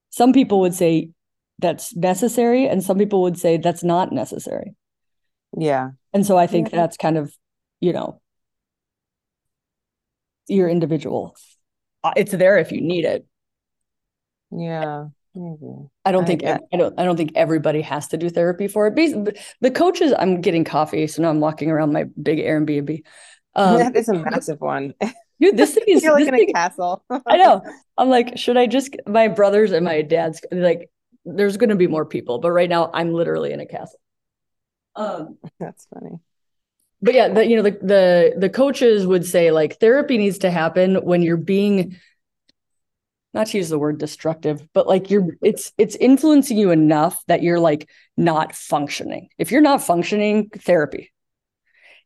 [0.10, 1.12] Some people would say
[1.60, 4.76] that's necessary, and some people would say that's not necessary.
[5.58, 5.91] Yeah.
[6.13, 6.78] And so I think yeah.
[6.78, 7.34] that's kind of,
[7.80, 8.22] you know,
[10.48, 11.36] your individual.
[12.04, 13.26] Uh, it's there if you need it.
[14.52, 15.08] Yeah.
[15.36, 15.89] Maybe.
[16.04, 18.88] I don't think I, I, don't I don't think everybody has to do therapy for
[18.88, 19.38] it.
[19.62, 23.04] The coaches, I'm getting coffee, so now I'm walking around my big Airbnb.
[23.54, 24.96] Um, that is a massive one.
[25.39, 27.04] Dude, this thing is like in thing, a castle.
[27.28, 27.62] I know.
[27.98, 30.89] I'm like, should I just my brothers and my dad's like
[31.36, 34.00] there's gonna be more people, but right now I'm literally in a castle.
[34.96, 36.20] Um that's funny
[37.02, 40.52] but yeah, the, you know, the, the, the coaches would say like therapy needs to
[40.52, 41.98] happen when you're being,
[43.34, 47.44] not to use the word destructive, but like you're, it's, it's influencing you enough that
[47.44, 49.30] you're like not functioning.
[49.38, 51.12] If you're not functioning, therapy.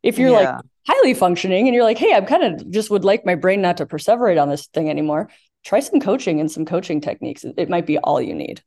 [0.03, 0.55] If you're yeah.
[0.55, 3.61] like highly functioning and you're like, hey, I'm kind of just would like my brain
[3.61, 5.29] not to perseverate on this thing anymore,
[5.63, 7.45] try some coaching and some coaching techniques.
[7.55, 8.61] It might be all you need.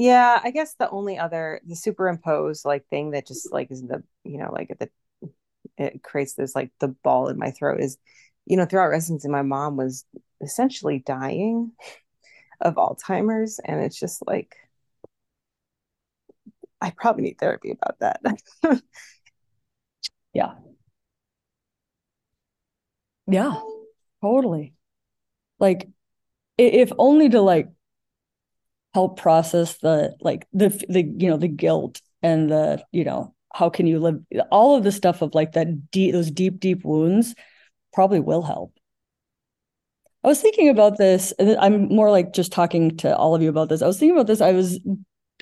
[0.00, 4.02] Yeah, I guess the only other the superimposed like thing that just like is the
[4.24, 4.88] you know like the
[5.78, 7.98] it creates this like the ball in my throat is
[8.46, 10.06] you know throughout residency my mom was
[10.42, 11.72] essentially dying
[12.62, 14.56] of Alzheimer's and it's just like
[16.80, 18.20] I probably need therapy about that.
[20.34, 20.54] yeah.
[23.26, 23.60] Yeah.
[24.22, 24.74] Totally.
[25.60, 25.88] Like
[26.58, 27.70] if only to like
[28.94, 33.70] help process the like the the you know the guilt and the you know how
[33.70, 37.34] can you live all of the stuff of like that deep those deep deep wounds
[37.92, 38.72] probably will help.
[40.22, 43.68] I was thinking about this i'm more like just talking to all of you about
[43.68, 43.82] this.
[43.82, 44.78] I was thinking about this i was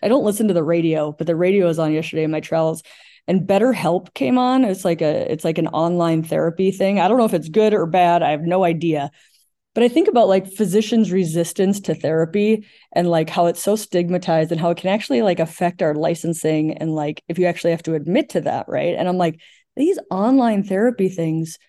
[0.03, 2.83] i don't listen to the radio but the radio was on yesterday in my travels
[3.27, 4.65] and BetterHelp came on.
[4.65, 6.99] It's like a it's like an online therapy thing.
[6.99, 9.11] I don't know if it's good or bad i have no idea
[9.79, 14.51] but I think about like physicians' resistance to therapy and like how it's so stigmatized
[14.51, 17.85] and how it can actually like affect our licensing and like if you actually have
[17.85, 18.97] to admit to that, right?
[18.97, 19.41] And I'm like,
[19.77, 21.61] these online therapy things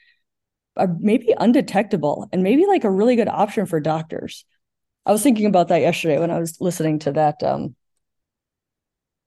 [0.76, 4.44] are maybe undetectable and maybe like a really good option for doctors.
[5.06, 7.76] I was thinking about that yesterday when I was listening to that um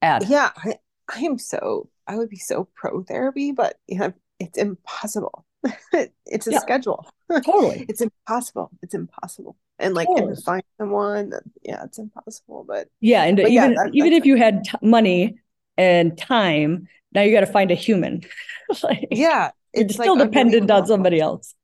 [0.03, 0.27] ad.
[0.29, 0.75] Yeah, I,
[1.09, 5.45] I am so I would be so pro therapy, but you know, it's impossible.
[6.27, 7.07] it's a yeah, schedule.
[7.31, 7.87] Totally.
[7.89, 8.71] it's impossible.
[8.83, 9.57] It's impossible.
[9.79, 12.65] And like and find someone, yeah, it's impossible.
[12.67, 15.37] But yeah, and but even yeah, that, even if you had t- money mm-hmm.
[15.79, 18.23] and time, now you got to find a human.
[18.83, 21.55] like, yeah, it's, still like dependent on somebody else.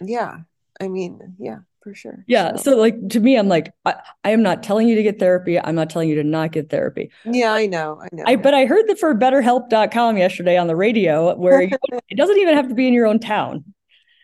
[0.00, 0.38] Yeah,
[0.80, 2.24] I mean, yeah, for sure.
[2.26, 2.56] Yeah.
[2.56, 2.72] So.
[2.72, 3.94] so, like to me, I'm like, I,
[4.24, 5.60] I, am not telling you to get therapy.
[5.60, 7.12] I'm not telling you to not get therapy.
[7.24, 8.00] Yeah, I know.
[8.02, 8.24] I know.
[8.26, 11.76] I, but I heard that for betterhelp.com yesterday on the radio where you,
[12.08, 13.64] it doesn't even have to be in your own town.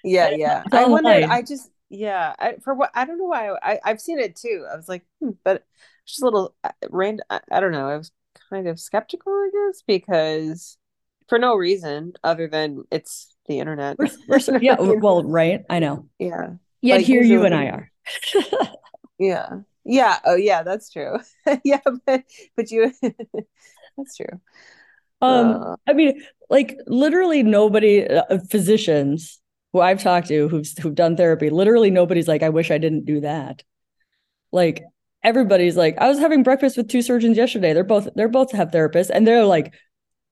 [0.03, 0.64] Yeah, yeah.
[0.73, 4.18] I wondered, I just yeah, I, for what I don't know why I, I've seen
[4.18, 4.66] it too.
[4.73, 5.64] I was like, hmm, but
[6.07, 7.27] just a little uh, random.
[7.29, 7.88] I, I don't know.
[7.88, 8.11] I was
[8.49, 10.79] kind of skeptical, I guess, because
[11.29, 13.99] for no reason other than it's the internet.
[13.99, 15.62] We're, we're, yeah, well, right.
[15.68, 16.09] I know.
[16.18, 16.55] Yeah.
[16.83, 17.90] Yet here you and I are.
[19.19, 19.61] yeah.
[19.85, 20.19] Yeah.
[20.25, 20.62] Oh, yeah.
[20.62, 21.19] That's true.
[21.64, 22.25] yeah, but
[22.57, 22.93] but you.
[23.97, 24.40] that's true.
[25.23, 29.38] Um, uh, I mean, like literally nobody, uh, physicians
[29.73, 33.05] who I've talked to who've who've done therapy, literally nobody's like, I wish I didn't
[33.05, 33.62] do that.
[34.53, 34.83] Like
[35.23, 37.73] everybody's like, I was having breakfast with two surgeons yesterday.
[37.73, 39.75] They're both they're both have therapists, and they're like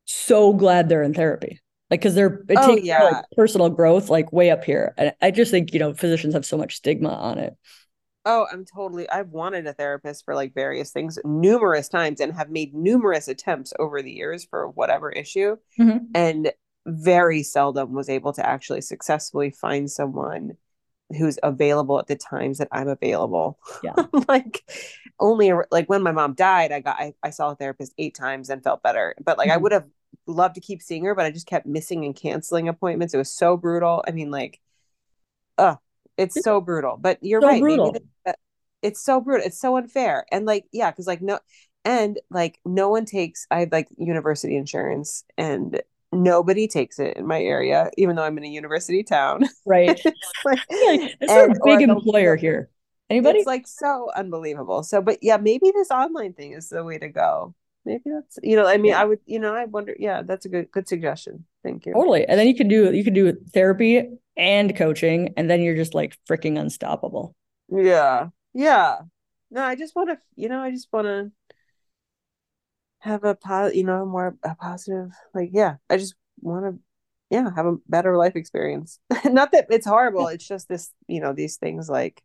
[0.06, 1.60] so glad they're in therapy.
[1.90, 3.00] Like because they're it Oh, takes yeah.
[3.00, 4.94] like, personal growth like way up here.
[4.98, 7.56] And I just think, you know, physicians have so much stigma on it.
[8.24, 9.08] Oh, I'm totally.
[9.08, 13.72] I've wanted a therapist for like various things numerous times and have made numerous attempts
[13.78, 16.08] over the years for whatever issue Mhm.
[16.14, 16.52] and
[16.86, 20.56] very seldom was able to actually successfully find someone
[21.18, 23.58] who's available at the times that I'm available.
[23.82, 23.94] Yeah.
[24.28, 24.64] like
[25.20, 28.50] only like when my mom died, I got I, I saw a therapist eight times
[28.50, 29.14] and felt better.
[29.24, 29.58] But like I Mhm.
[29.58, 29.86] would have
[30.28, 33.14] loved to keep seeing her, but I just kept missing and canceling appointments.
[33.14, 34.04] It was so brutal.
[34.06, 34.60] I mean, like,
[35.56, 35.76] uh,
[36.16, 36.96] it's so brutal.
[36.96, 37.60] But you're So right.
[37.60, 37.92] brutal.
[37.92, 38.34] Maybe the,
[38.82, 39.46] it's so brutal.
[39.46, 40.26] It's so unfair.
[40.30, 41.38] And like, yeah, because like no
[41.84, 45.80] and like no one takes I have like university insurance and
[46.12, 49.44] nobody takes it in my area, even though I'm in a university town.
[49.66, 50.00] Right.
[50.04, 52.70] It's like- It's a and- big employer here.
[53.10, 53.38] Anybody?
[53.38, 54.82] it's like so unbelievable.
[54.82, 57.54] So, but yeah, maybe this online thing is the way to go.
[57.84, 59.00] Maybe that's you know, I mean, Yeah.
[59.00, 59.94] I would, you know, I wonder.
[59.98, 61.44] Yeah, that's a good good suggestion.
[61.62, 61.94] Thank you.
[61.94, 62.26] Totally.
[62.26, 65.94] And then you can do you can do therapy and coaching, and then you're just
[65.94, 67.34] like freaking unstoppable.
[67.70, 68.98] Yeah, yeah.
[69.50, 71.32] No, I just want to, you know, I just want to
[73.00, 75.10] have a po- you know, more a positive.
[75.34, 76.80] Like, yeah, I just want to,
[77.30, 78.98] yeah, have a better life experience.
[79.24, 80.26] Not that it's horrible.
[80.28, 82.22] It's just this, you know, these things like.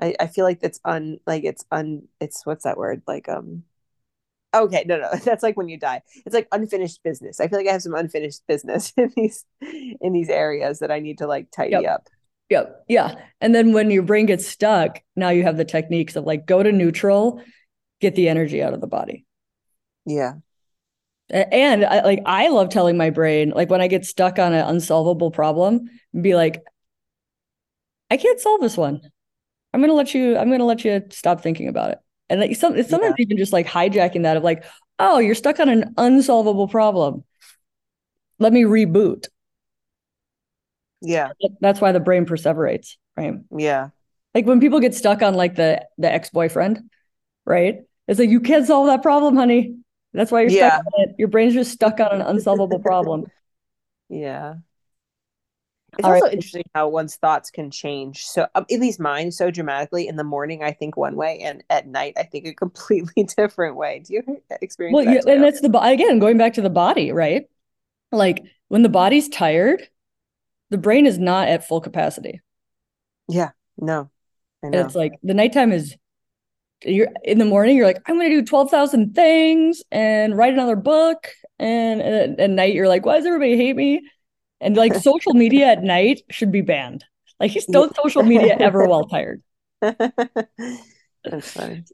[0.00, 3.64] I, I feel like it's un like it's un it's what's that word like um
[4.54, 7.68] okay no no that's like when you die it's like unfinished business i feel like
[7.68, 9.44] i have some unfinished business in these
[10.00, 11.84] in these areas that i need to like tidy Yep.
[11.84, 12.08] up
[12.50, 12.84] Yep.
[12.88, 13.14] Yeah.
[13.42, 16.62] And then when your brain gets stuck, now you have the techniques of like go
[16.62, 17.42] to neutral,
[18.00, 19.26] get the energy out of the body.
[20.06, 20.36] yeah
[21.28, 24.64] And I like I love telling my brain, like when I get stuck on an
[24.66, 26.62] unsolvable problem, be like,
[28.10, 29.02] I can't solve this one.
[29.74, 31.98] I'm gonna let you, I'm gonna let you stop thinking about it.
[32.30, 34.64] And like some it's sometimes even just like hijacking that of like,
[34.98, 37.24] oh, you're stuck on an unsolvable problem.
[38.40, 39.28] Let me reboot.
[41.00, 43.34] yeah That's why the brain perseverates, right?
[43.50, 43.90] yeah
[44.34, 46.90] Like when people get stuck on like the the ex-boyfriend,
[47.46, 47.80] right?
[48.08, 49.76] It's like you can't solve that problem, honey.
[50.14, 50.70] That's why you're Yeah.
[50.70, 51.16] stuck on it.
[51.18, 53.26] Your brain's just stuck on an unsolvable problem.
[54.08, 54.56] yeah
[55.96, 56.32] it's All also right.
[56.32, 60.24] interesting how one's thoughts can change so um, at least mine so dramatically in the
[60.24, 64.14] morning i think one way and at night i think a completely different way do
[64.14, 67.44] you experience Well, that yeah, and that's the again going back to the body, right?
[68.12, 69.88] Like when the body's tired,
[70.70, 72.40] the brain is not at full capacity.
[73.28, 74.10] yeah no
[74.72, 75.96] it's like the nighttime is
[76.84, 81.28] you're in the morning, you're like, I'm gonna do 12,000 things and write another book.
[81.58, 84.02] And, and at night, you're like, why does everybody hate me?
[84.60, 87.04] And like social media at night should be banned.
[87.40, 89.42] Like just don't social media ever while tired.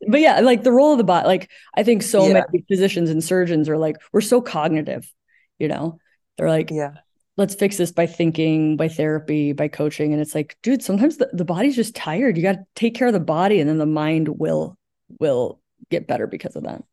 [0.09, 2.31] But yeah, like the role of the body, like I think so Yeah.
[2.31, 5.11] many physicians and surgeons are like, we're so cognitive,
[5.59, 5.98] you know?
[6.37, 6.94] They're like, yeah
[7.37, 10.12] let's fix this by thinking, by therapy, by coaching.
[10.12, 12.37] And it's like, dude, sometimes the, the body's just tired.
[12.37, 14.79] You got to take care of the body and then the mind will
[15.20, 16.85] will get better because of that.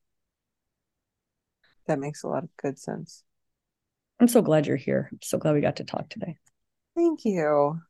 [1.87, 3.23] that makes a lot of good sense
[4.21, 5.09] I'm so glad you're here.
[5.11, 6.37] I'm so glad we got to talk today.
[6.95, 7.81] thank you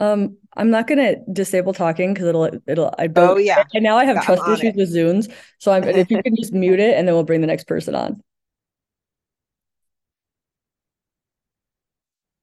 [0.00, 3.96] Um, I'm not gonna disable talking because it'll it'll I don't oh yeah and now
[3.96, 4.76] I have I'm trust issues it.
[4.76, 5.32] with Zooms.
[5.58, 7.94] So I'm if you can just mute it and then we'll bring the next person
[7.94, 8.22] on.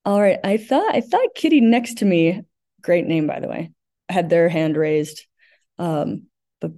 [0.05, 0.39] All right.
[0.41, 2.43] I thought I thought Kitty next to me,
[2.81, 3.71] great name by the way,
[4.07, 5.25] had their hand raised.
[5.77, 6.27] Um,
[6.61, 6.71] but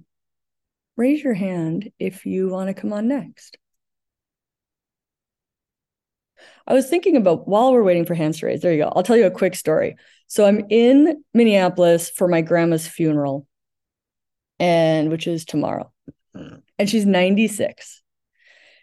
[0.96, 3.58] raise your hand if you want to come on next.
[6.66, 8.60] I was thinking about while we're waiting for hands to raise.
[8.60, 8.92] There you go.
[8.94, 9.96] I'll tell you a quick story.
[10.26, 13.46] So I'm in Minneapolis for my grandma's funeral,
[14.58, 15.92] and which is tomorrow.
[16.34, 16.56] Hmm.
[16.78, 18.02] And she's 96.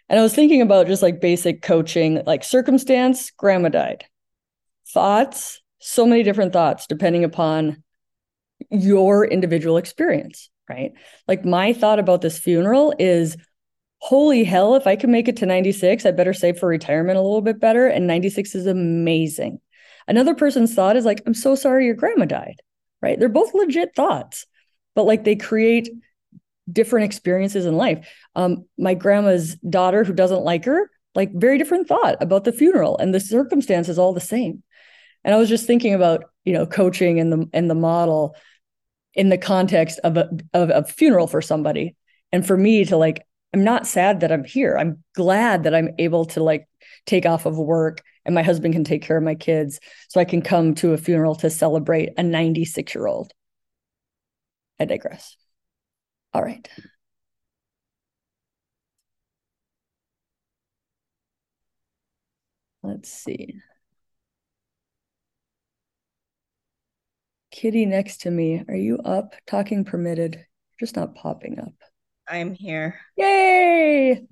[0.08, 4.04] And I was thinking about just like basic coaching, like circumstance, grandma died.
[4.88, 7.82] Thoughts, so many different thoughts depending upon
[8.70, 10.92] your individual experience, right?
[11.28, 13.36] Like my thought about this funeral is
[14.04, 17.22] holy hell, if I can make it to 96, I better save for retirement a
[17.22, 17.86] little bit better.
[17.86, 19.60] And 96 is amazing.
[20.06, 22.60] Another person's thought is like, I'm so sorry your grandma died,
[23.00, 23.18] right?
[23.18, 24.44] They're both legit thoughts,
[24.94, 25.88] but like they create
[26.70, 28.06] different experiences in life.
[28.34, 32.98] Um, my grandma's daughter, who doesn't like her, like very different thought about the funeral,
[32.98, 34.62] and the circumstance is all the same.
[35.24, 38.36] And I was just thinking about, you know, coaching and the and the model
[39.14, 41.96] in the context of a of a funeral for somebody.
[42.32, 43.24] And for me to like,
[43.54, 44.76] I'm not sad that I'm here.
[44.76, 46.66] I'm glad that I'm able to like
[47.06, 49.78] take off of work and my husband can take care of my kids
[50.08, 53.32] so I can come to a funeral to celebrate a 96 year old.
[54.80, 55.36] I digress.
[56.32, 56.68] All right.
[62.82, 63.54] Let's see.
[67.52, 68.64] Kitty next to me.
[68.68, 69.34] Are you up?
[69.46, 70.44] Talking permitted.
[70.80, 71.93] Just not popping up.
[72.28, 72.98] I'm here.
[73.16, 74.26] Yay!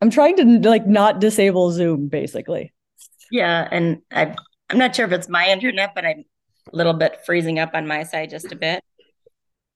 [0.00, 2.72] I'm trying to like not disable Zoom basically.
[3.30, 4.34] Yeah, and I
[4.68, 6.24] I'm not sure if it's my internet, but I'm
[6.72, 8.82] a little bit freezing up on my side just a bit.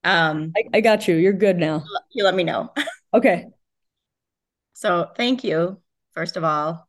[0.03, 1.17] Um I, I got you.
[1.17, 1.85] You're good now.
[2.13, 2.73] You let me know.
[3.15, 3.45] Okay.
[4.73, 5.81] So thank you,
[6.15, 6.89] first of all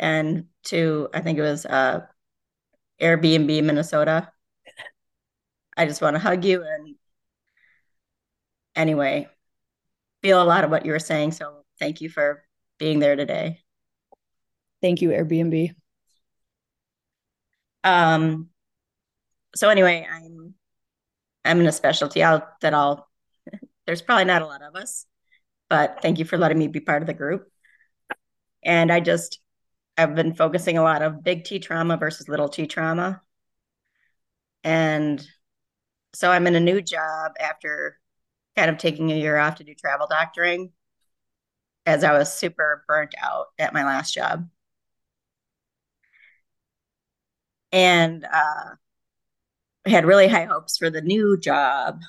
[0.00, 2.00] and to I think it was uh,
[3.00, 4.32] Airbnb Minnesota.
[5.76, 6.96] I just want to hug you and
[8.80, 9.28] anyway,
[10.22, 11.32] feel a lot of what you were saying.
[11.32, 12.42] So thank you for
[12.78, 13.60] being there today.
[14.80, 15.74] Thank you, Airbnb.
[17.84, 18.48] Um
[19.54, 20.54] so anyway, I'm
[21.44, 23.08] I'm in a specialty out that I'll
[23.86, 25.06] there's probably not a lot of us,
[25.68, 27.50] but thank you for letting me be part of the group.
[28.64, 29.40] And I just
[29.96, 33.20] I've been focusing a lot of big T trauma versus little T trauma.
[34.64, 35.26] And
[36.14, 37.99] so I'm in a new job after
[38.60, 40.70] kind of taking a year off to do travel doctoring
[41.86, 44.50] as I was super burnt out at my last job.
[47.72, 48.74] And uh,
[49.86, 52.02] had really high hopes for the new job.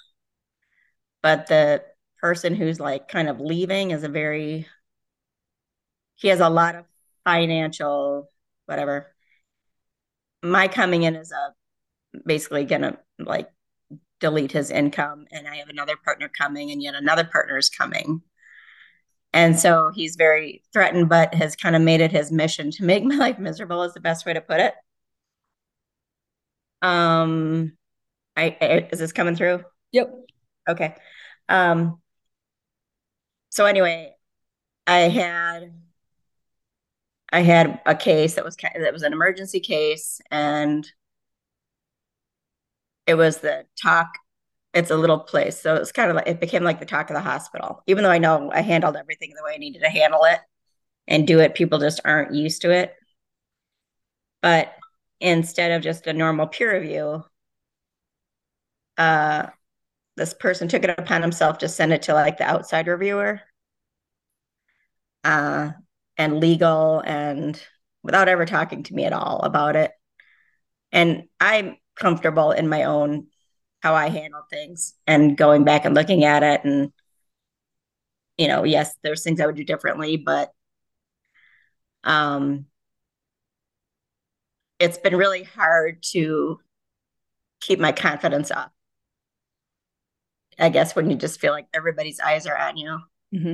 [1.23, 1.85] But the
[2.19, 4.67] person who's like kind of leaving is a very,
[6.17, 6.83] he has a lot of
[7.23, 8.29] financial
[8.65, 9.07] whatever
[10.43, 11.53] my coming in is a
[12.25, 13.49] basically gonna like
[14.21, 18.21] delete his income and i have another partner coming and yet another partner is coming.
[19.33, 23.03] And so he's very threatened but has kind of made it his mission to make
[23.11, 24.73] my life miserable is the best way to put it.
[26.81, 27.77] Um
[28.37, 29.63] i, I is this coming through?
[29.91, 30.13] Yep.
[30.69, 30.95] Okay.
[31.49, 32.01] Um
[33.49, 34.13] so anyway
[34.87, 35.73] i had
[37.31, 40.85] I had a case that was that was an emergency case, and
[43.11, 44.07] it was the talk.
[44.73, 47.13] It's a little place, so it's kind of like it became like the talk of
[47.13, 47.83] the hospital.
[47.87, 50.39] Even though I know I handled everything the way I needed to handle it
[51.07, 52.93] and do it, people just aren't used to it.
[54.41, 54.73] But
[55.19, 57.25] instead of just a normal peer review,
[58.97, 59.47] uh,
[60.15, 63.41] this person took it upon himself to send it to like the outside reviewer.
[65.25, 65.71] Uh,
[66.17, 67.61] and legal and
[68.03, 69.91] without ever talking to me at all about it.
[70.91, 73.27] And I'm comfortable in my own
[73.81, 76.91] how I handle things and going back and looking at it and
[78.37, 80.51] you know, yes, there's things I would do differently, but
[82.03, 82.65] um
[84.79, 86.59] it's been really hard to
[87.59, 88.71] keep my confidence up.
[90.59, 92.99] I guess when you just feel like everybody's eyes are on you.
[93.33, 93.53] Mm-hmm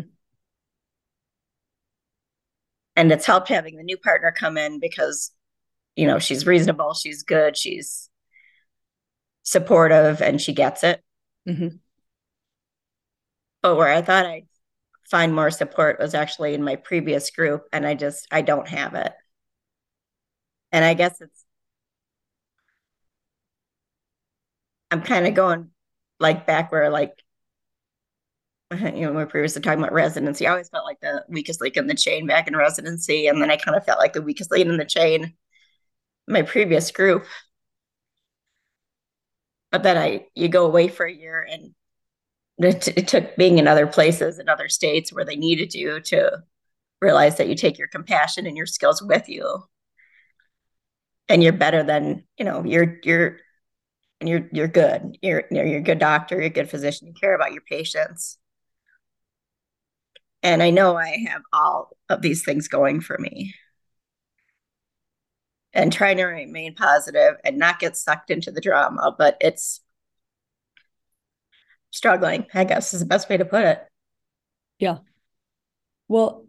[2.98, 5.32] and it's helped having the new partner come in because
[5.96, 8.07] you know she's reasonable she's good she's
[9.48, 11.02] supportive and she gets it
[11.48, 11.70] mm-hmm.
[13.62, 14.46] but where i thought i'd
[15.10, 18.94] find more support was actually in my previous group and i just i don't have
[18.94, 19.14] it
[20.74, 21.46] and i guess it's
[24.92, 25.70] i'm kind of going
[26.20, 27.24] like back where like
[28.72, 30.46] you know, we were previously talking about residency.
[30.46, 33.28] I always felt like the weakest link in the chain back in residency.
[33.28, 35.36] And then I kind of felt like the weakest link in the chain
[36.28, 37.26] my previous group.
[39.72, 41.74] But then I you go away for a year and
[42.60, 46.44] it, it took being in other places in other states where they needed you to
[47.02, 49.64] realize that you take your compassion and your skills with you.
[51.30, 53.38] And you're better than, you know, you're you're
[54.22, 55.18] and you're you're good.
[55.22, 58.38] You're you're a good doctor, you're a good physician, you care about your patients
[60.44, 63.54] and I know I have all of these things going for me.
[65.74, 69.82] And trying to remain positive and not get sucked into the drama, but it's
[71.92, 73.82] struggling, I guess is the best way to put it.
[74.80, 74.98] Yeah.
[76.08, 76.46] Well,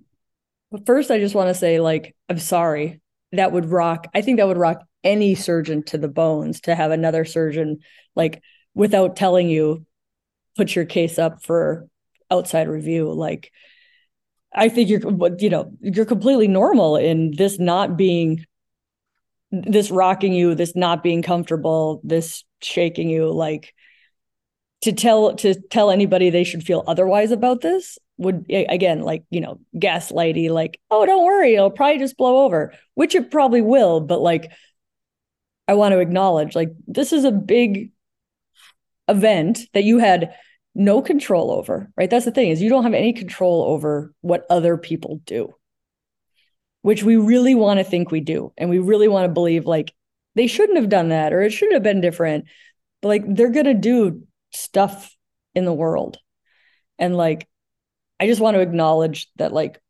[0.70, 3.00] but first, I just want to say, like, I'm sorry.
[3.32, 4.06] That would rock.
[4.14, 7.80] I think that would rock any surgeon to the bones to have another surgeon,
[8.14, 8.42] like,
[8.74, 9.84] without telling you,
[10.56, 11.86] put your case up for
[12.30, 13.12] outside review.
[13.12, 13.52] Like,
[14.54, 15.00] I think you're,
[15.38, 18.46] you know, you're completely normal in this not being,
[19.50, 23.32] this rocking you, this not being comfortable, this shaking you.
[23.32, 23.74] Like
[24.82, 29.40] to tell to tell anybody they should feel otherwise about this would again like you
[29.40, 34.00] know gaslighty like oh don't worry it'll probably just blow over which it probably will
[34.00, 34.50] but like
[35.68, 37.92] i want to acknowledge like this is a big
[39.08, 40.34] event that you had
[40.78, 42.08] no control over, right?
[42.08, 45.54] That's the thing is you don't have any control over what other people do.
[46.82, 48.52] Which we really want to think we do.
[48.56, 49.92] And we really want to believe like
[50.34, 52.44] they shouldn't have done that or it should have been different.
[53.02, 54.22] But like they're going to do
[54.52, 55.16] stuff
[55.54, 56.18] in the world.
[56.98, 57.48] And like
[58.20, 59.80] I just want to acknowledge that like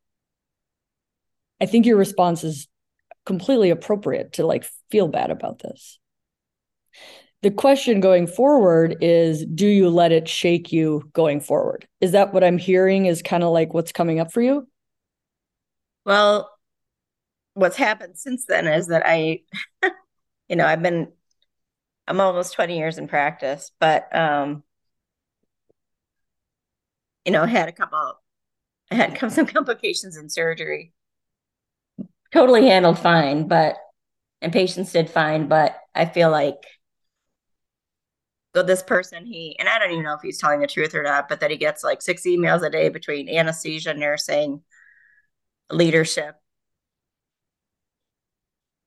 [1.61, 2.69] I think your response is
[3.27, 5.99] completely appropriate to like feel bad about this.
[7.43, 11.87] The question going forward is do you let it shake you going forward?
[12.01, 14.67] Is that what I'm hearing is kind of like what's coming up for you?
[16.05, 16.51] Well,
[17.59, 19.41] what's happened since then is that I
[20.49, 21.13] you know, I've been
[22.07, 24.63] I'm almost 20 years in practice, but um
[27.25, 28.15] you know, had a couple
[28.91, 30.93] I had some complications in surgery.
[32.33, 33.77] Totally handled fine, but
[34.41, 36.63] and patients did fine, but I feel like
[38.55, 41.03] so this person he and i don't even know if he's telling the truth or
[41.03, 44.63] not but that he gets like six emails a day between anesthesia nursing
[45.71, 46.35] leadership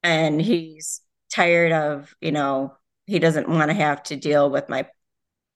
[0.03, 1.01] and he's
[1.33, 2.75] tired of you know
[3.05, 4.87] he doesn't want to have to deal with my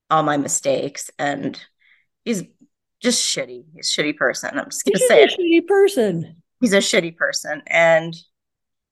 [0.10, 1.10] all my mistakes.
[1.18, 1.60] And
[2.24, 2.44] he's
[3.02, 3.66] just shitty.
[3.74, 4.58] He's a shitty person.
[4.58, 6.42] I'm just gonna he's say a shitty person.
[6.60, 7.62] He's a shitty person.
[7.68, 8.16] And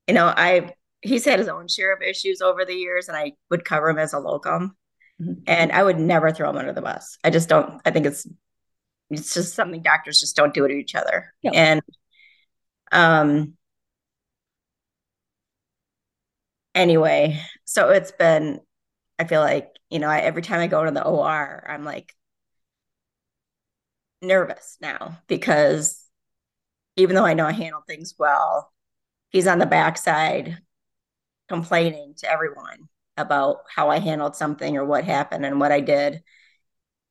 [0.07, 0.69] you know i
[1.01, 3.99] he's had his own share of issues over the years and i would cover him
[3.99, 4.75] as a locum.
[5.21, 5.43] Mm-hmm.
[5.47, 7.17] And I would never throw them under the bus.
[7.23, 8.27] I just don't, I think it's,
[9.09, 11.33] it's just something doctors just don't do to each other.
[11.53, 11.81] And,
[12.91, 13.53] um,
[16.75, 18.59] anyway, so it's been,
[19.19, 22.13] I feel like, you know, I, every time I go to the OR, I'm like
[24.21, 26.03] nervous now because
[26.95, 28.71] even though I know I handle things well,
[29.29, 30.59] he's on the backside
[31.49, 36.23] complaining to everyone about how I handled something or what happened and what I did.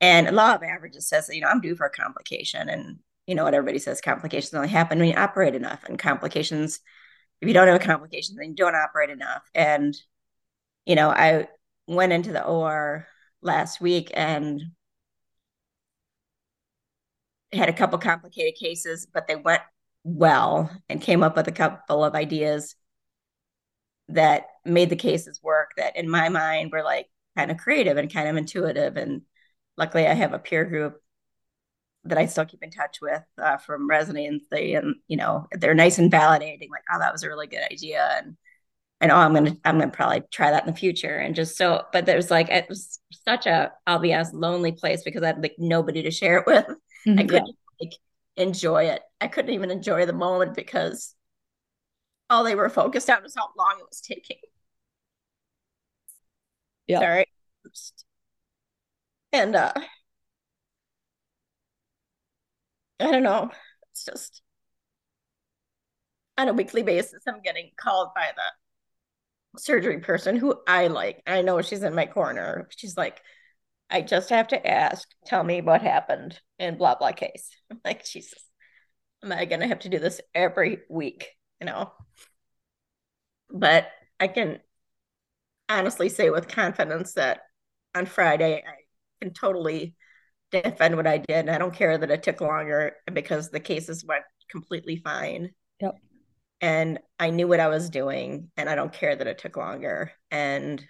[0.01, 2.69] And law of averages says you know, I'm due for a complication.
[2.69, 5.85] And, you know, what everybody says complications only happen when you operate enough.
[5.85, 6.81] And complications,
[7.43, 9.43] if you don't have a complication, then you don't operate enough.
[9.53, 10.01] And,
[10.87, 11.49] you know, I
[11.89, 13.05] went into the OR
[13.43, 14.63] last week and
[17.53, 19.63] had a couple complicated cases, but they went
[20.05, 22.77] well and came up with a couple of ideas
[24.09, 28.13] that made the cases work that in my mind were like kind of creative and
[28.13, 29.23] kind of intuitive and
[29.79, 31.01] luckily i have a peer group
[32.05, 35.99] that i still keep in touch with uh, from residency and you know they're nice
[35.99, 38.37] and validating like oh that was a really good idea and
[39.01, 41.83] and oh i'm gonna i'm gonna probably try that in the future and just so
[41.93, 45.43] but there's like it was such a i'll be honest lonely place because i had
[45.43, 47.19] like nobody to share it with mm-hmm.
[47.19, 47.87] i couldn't yeah.
[47.87, 47.93] like
[48.37, 51.15] enjoy it i couldn't even enjoy the moment because
[52.33, 54.39] all they were focused on was how long it was taking.
[56.87, 57.01] Yeah.
[57.01, 57.27] Sorry.
[59.33, 59.73] And uh
[63.03, 63.51] I don't know.
[63.91, 64.43] It's just
[66.39, 71.23] on a weekly basis, I'm getting called by the surgery person who I like.
[71.27, 72.69] I know she's in my corner.
[72.77, 73.21] She's like,
[73.91, 77.51] I just have to ask, tell me what happened in blah blah case.
[77.71, 78.43] I'm like, Jesus,
[79.23, 81.29] am I gonna have to do this every week?
[81.61, 81.93] You know?
[83.51, 83.89] But
[84.19, 84.61] I can
[85.69, 87.41] honestly say with confidence that
[87.95, 88.75] on Friday I
[89.21, 89.95] can totally
[90.53, 91.37] defend what I did.
[91.37, 95.51] And I don't care that it took longer because the cases went completely fine.
[95.81, 95.95] Yep.
[96.61, 100.13] And I knew what I was doing and I don't care that it took longer.
[100.31, 100.85] And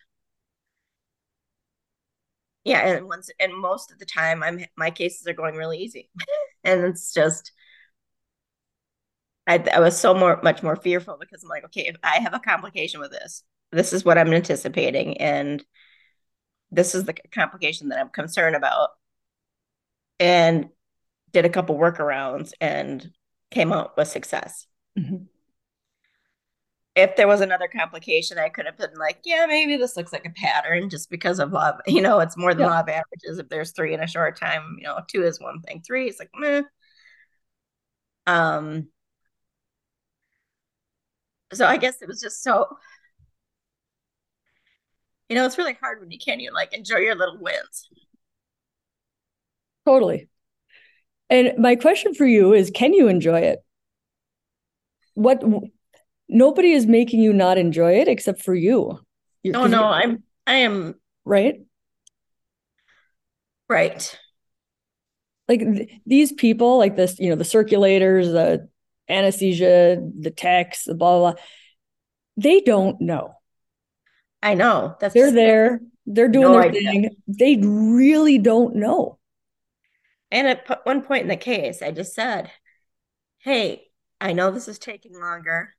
[2.64, 6.10] yeah, and once and most of the time I'm my cases are going really easy.
[6.64, 7.52] and it's just
[9.46, 12.34] I, I was so more much more fearful because I'm like, okay, if I have
[12.34, 13.42] a complication with this,
[13.72, 15.64] this is what I'm anticipating, and
[16.70, 18.90] this is the complication that I'm concerned about.
[20.22, 20.68] And
[21.32, 23.10] did a couple workarounds and
[23.50, 24.66] came out with success.
[24.96, 25.24] Mm-hmm.
[26.94, 30.26] If there was another complication, I could have been like, yeah, maybe this looks like
[30.26, 31.80] a pattern just because of love.
[31.88, 32.74] You know, it's more than yeah.
[32.74, 33.38] law of averages.
[33.38, 35.82] If there's three in a short time, you know, two is one thing.
[35.84, 36.62] Three is like, meh.
[38.26, 38.88] Um,
[41.52, 42.68] so I guess it was just so
[45.28, 47.88] you know, it's really hard when you can't even like enjoy your little wins.
[49.84, 50.28] Totally.
[51.30, 53.60] And my question for you is can you enjoy it?
[55.14, 55.42] What
[56.28, 59.00] nobody is making you not enjoy it except for you.
[59.42, 61.62] You're, oh no, I'm I am right.
[63.68, 64.18] Right.
[65.48, 68.68] Like th- these people, like this, you know, the circulators, the
[69.08, 71.42] anesthesia, the techs, the blah, blah, blah.
[72.36, 73.34] They don't know.
[74.42, 74.96] I know.
[75.00, 75.80] That's they're there.
[76.06, 76.90] They're doing no their idea.
[76.90, 77.16] thing.
[77.28, 79.18] They really don't know.
[80.32, 82.50] And at one point in the case, I just said,
[83.38, 85.74] Hey, I know this is taking longer.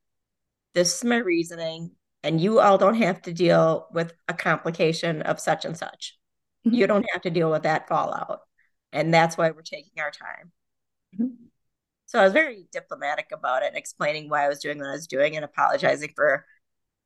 [0.74, 1.90] This is my reasoning.
[2.22, 6.16] And you all don't have to deal with a complication of such and such.
[6.64, 6.76] Mm-hmm.
[6.76, 8.40] You don't have to deal with that fallout.
[8.92, 10.52] And that's why we're taking our time.
[11.18, 11.46] Mm-hmm.
[12.06, 15.08] So I was very diplomatic about it, explaining why I was doing what I was
[15.08, 16.46] doing and apologizing for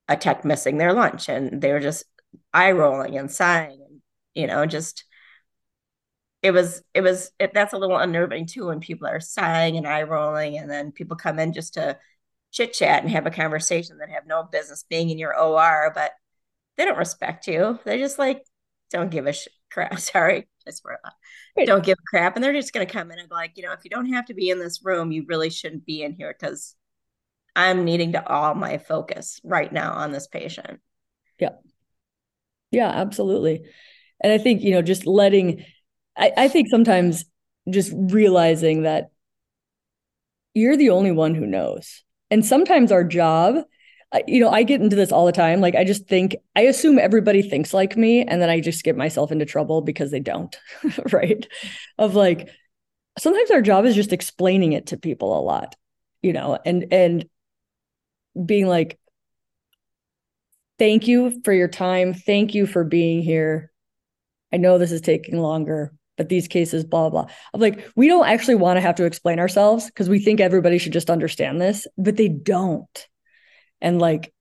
[0.06, 1.30] a tech missing their lunch.
[1.30, 2.04] And they were just
[2.52, 4.02] eye rolling and sighing and,
[4.34, 5.04] you know, just
[6.42, 9.86] it was it was it, that's a little unnerving too when people are sighing and
[9.86, 11.98] eye rolling and then people come in just to
[12.52, 16.12] chit chat and have a conversation that have no business being in your OR but
[16.76, 17.78] they don't respect you.
[17.84, 18.44] They just like
[18.90, 19.98] don't give a sh- crap.
[19.98, 20.48] Sorry.
[20.66, 21.00] I swear
[21.66, 22.36] don't give a crap.
[22.36, 24.12] And they're just going to come in and be like you know if you don't
[24.12, 26.76] have to be in this room you really shouldn't be in here because
[27.56, 30.80] I'm needing to all my focus right now on this patient.
[31.40, 31.56] Yeah.
[32.70, 33.64] Yeah absolutely.
[34.20, 35.64] And I think you know just letting
[36.18, 37.24] I, I think sometimes
[37.70, 39.10] just realizing that
[40.54, 42.02] you're the only one who knows.
[42.30, 43.64] And sometimes our job,
[44.26, 45.60] you know, I get into this all the time.
[45.60, 48.96] Like, I just think, I assume everybody thinks like me, and then I just get
[48.96, 50.58] myself into trouble because they don't,
[51.12, 51.46] right?
[51.98, 52.50] Of like,
[53.18, 55.76] sometimes our job is just explaining it to people a lot,
[56.22, 57.28] you know, and, and
[58.44, 58.98] being like,
[60.78, 62.14] thank you for your time.
[62.14, 63.70] Thank you for being here.
[64.52, 67.26] I know this is taking longer but these cases, blah, blah.
[67.54, 70.76] I'm like, we don't actually want to have to explain ourselves because we think everybody
[70.76, 73.08] should just understand this, but they don't.
[73.80, 74.34] And like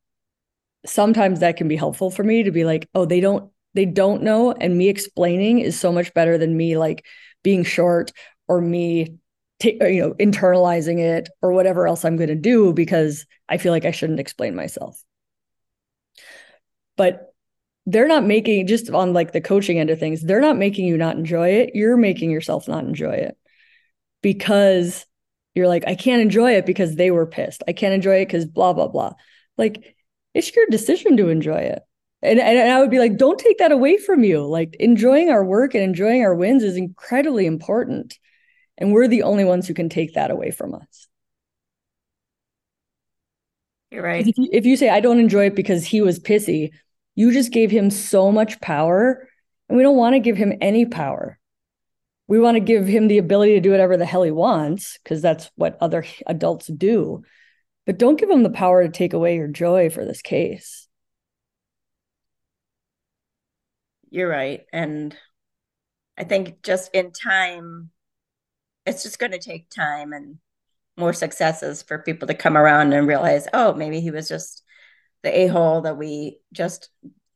[0.85, 4.23] sometimes that can be helpful for me to be like, oh, they don't, they don't
[4.23, 4.51] know.
[4.51, 7.05] And me explaining is so much better than me like
[7.43, 8.11] being short
[8.47, 9.17] or me
[9.63, 13.71] uh, you know internalizing it or whatever else i'm going to do because i feel
[13.71, 15.01] like i shouldn't explain myself
[16.95, 17.26] but
[17.87, 20.97] they're not making just on like the coaching end of things they're not making you
[20.97, 21.71] not enjoy it.
[21.73, 23.37] You're making yourself not enjoy it
[24.21, 25.05] because
[25.55, 27.63] you're like i can't enjoy it because they were pissed.
[27.67, 29.13] I can't enjoy it because blah blah blah.
[29.57, 29.95] Like
[30.33, 31.81] it's your decision to enjoy it.
[32.21, 34.45] And, and, i would be like don't take that away from you.
[34.45, 38.19] Like enjoying our work and enjoying our wins is incredibly important
[38.77, 41.07] and we're the only ones who can take that away from us.
[43.89, 44.27] You're right.
[44.27, 46.71] If you, if you say i don't enjoy it because he was pissy
[47.17, 49.27] you just gave him so much power,
[49.67, 51.39] and we don't want to give him any power.
[52.27, 55.19] We want to give him the ability to do whatever the hell he wants, because
[55.19, 57.23] that's what other adults do.
[57.87, 60.87] But don't give him the power to take away your joy for this case.
[64.11, 64.61] You're right.
[64.71, 65.17] And
[66.19, 67.89] I think just in time,
[68.85, 70.37] it's just going to take time and
[70.97, 74.61] more successes for people to come around and realize, oh, maybe he was just
[75.27, 76.89] the a-hole that we just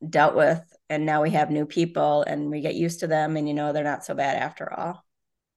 [0.08, 3.48] dealt with and now we have new people and we get used to them and
[3.48, 5.04] you know they're not so bad after all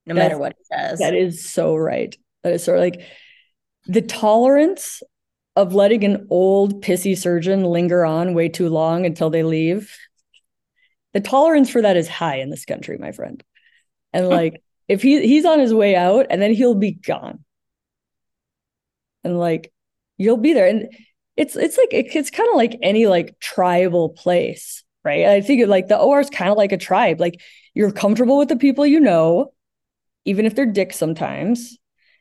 [0.06, 0.98] no That's, matter what it says.
[0.98, 2.14] that is so right.
[2.42, 3.02] That is sort of like
[3.86, 5.02] the tolerance
[5.56, 9.96] of letting an old pissy surgeon linger on way too long until they leave
[11.14, 13.42] the tolerance for that is high in this country my friend.
[14.12, 17.44] And like if he he's on his way out and then he'll be gone.
[19.22, 19.72] And like
[20.18, 20.66] you'll be there.
[20.66, 20.88] And
[21.36, 25.26] it's it's like it, it's kind of like any like tribal place right?
[25.26, 27.20] I think like the or is kind of like a tribe.
[27.20, 27.40] Like
[27.74, 29.52] you're comfortable with the people you know
[30.24, 31.78] even if they're dicks sometimes.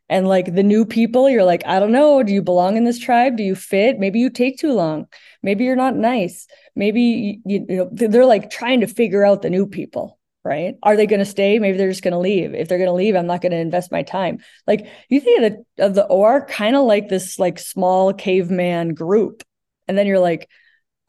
[0.09, 2.21] And like the new people you're like i don't know.
[2.23, 3.37] Do you belong in this tribe?
[3.37, 3.99] Do you fit?
[3.99, 5.07] Maybe you take too long.
[5.41, 6.45] Maybe you're not nice.
[6.75, 10.75] Maybe you, you know they're like trying to figure out the new people right?
[10.83, 11.57] Are they going to stay?
[11.59, 12.53] Maybe they're just going to leave.
[12.53, 14.39] If they're going to leave, I'm not going to invest my time.
[14.67, 18.93] Like you think of the, of the OR kind of like this like small caveman
[18.93, 19.43] group.
[19.87, 20.49] And then you're like,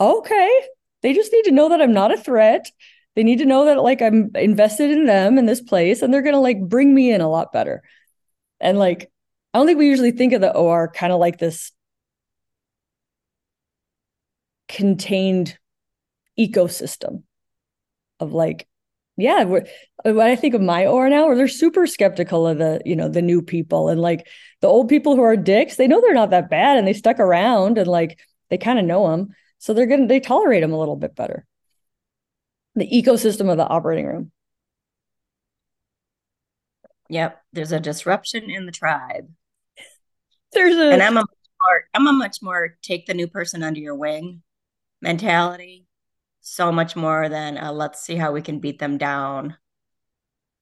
[0.00, 0.62] okay,
[1.02, 2.70] they just need to know that I'm not a threat.
[3.16, 6.22] They need to know that like I'm invested in them in this place and they're
[6.22, 7.82] going to like bring me in a lot better.
[8.60, 9.10] And like,
[9.52, 11.72] I don't think we usually think of the OR kind of like this
[14.68, 15.56] contained
[16.38, 17.22] ecosystem
[18.18, 18.66] of like
[19.16, 19.66] yeah when
[20.20, 23.40] i think of my or now they're super skeptical of the you know the new
[23.40, 24.26] people and like
[24.60, 27.18] the old people who are dicks they know they're not that bad and they stuck
[27.20, 28.18] around and like
[28.50, 29.28] they kind of know them
[29.64, 31.46] so they're gonna they tolerate them a little bit better.
[32.74, 34.30] The ecosystem of the operating room.
[37.08, 39.30] Yep there's a disruption in the tribe.
[40.52, 43.80] There's a and i'm a more, i'm a much more take the new person under
[43.80, 44.42] your wing
[45.00, 45.83] mentality
[46.46, 49.56] so much more than uh, let's see how we can beat them down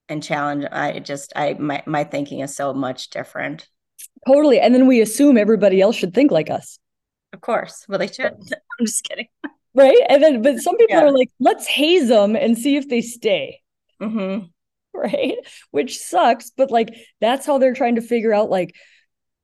[0.09, 3.69] and challenge i just i my, my thinking is so much different
[4.27, 6.79] totally and then we assume everybody else should think like us
[7.33, 8.27] of course well they should
[8.81, 9.29] i'm just kidding
[9.75, 11.05] right and then but some people yeah.
[11.05, 13.61] are like let's haze them and see if they stay
[14.01, 14.45] mm-hmm.
[14.95, 15.37] right?
[15.71, 18.75] Which sucks, but like that's how they're trying to figure out like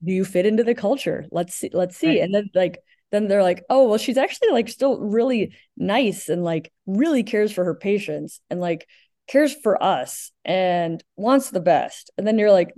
[0.04, 1.26] do you fit into the culture?
[1.30, 2.08] Let's see let's see.
[2.08, 2.20] Right.
[2.20, 2.78] And then like
[3.10, 7.52] then they're like, "Oh, well she's actually like still really nice and like really cares
[7.52, 8.86] for her patients and like
[9.28, 12.74] cares for us and wants the best." And then you're like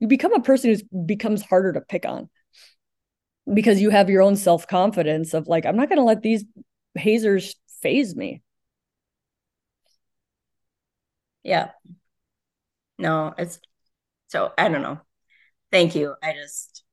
[0.00, 2.28] you become a person who becomes harder to pick on
[3.52, 6.44] because you have your own self-confidence of like I'm not going to let these
[6.94, 8.42] hazers faze me.
[11.42, 11.72] Yeah.
[12.98, 13.58] No, it's
[14.28, 15.00] so I don't know.
[15.72, 16.16] Thank you.
[16.22, 16.83] I just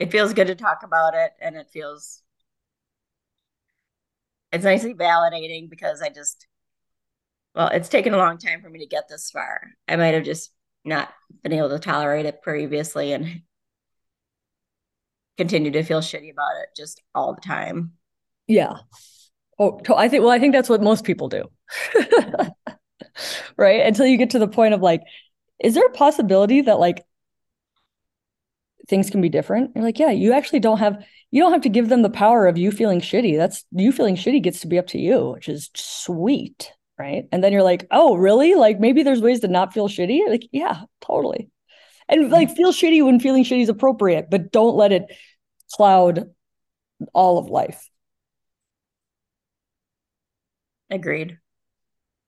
[0.00, 2.22] it feels good to talk about it and it feels
[4.50, 6.46] it's nicely validating because I just
[7.54, 9.60] well, it's taken a long time for me to get this far.
[9.88, 10.52] I might have just
[10.84, 13.42] not been able to tolerate it previously and
[15.36, 17.92] continue to feel shitty about it just all the time.
[18.46, 18.74] Yeah.
[19.58, 21.50] Oh, I think well, I think that's what most people do.
[23.56, 23.80] right?
[23.86, 25.02] Until you get to the point of like,
[25.62, 27.04] is there a possibility that like
[28.90, 29.70] things can be different?
[29.74, 32.46] You're like, yeah, you actually don't have you don't have to give them the power
[32.46, 33.36] of you feeling shitty.
[33.36, 36.72] That's you feeling shitty gets to be up to you, which is sweet.
[36.98, 37.26] Right.
[37.32, 38.54] And then you're like, oh, really?
[38.54, 40.28] Like maybe there's ways to not feel shitty.
[40.28, 41.48] Like, yeah, totally.
[42.08, 45.04] And like feel shitty when feeling shitty is appropriate, but don't let it
[45.72, 46.28] cloud
[47.14, 47.88] all of life.
[50.90, 51.38] Agreed.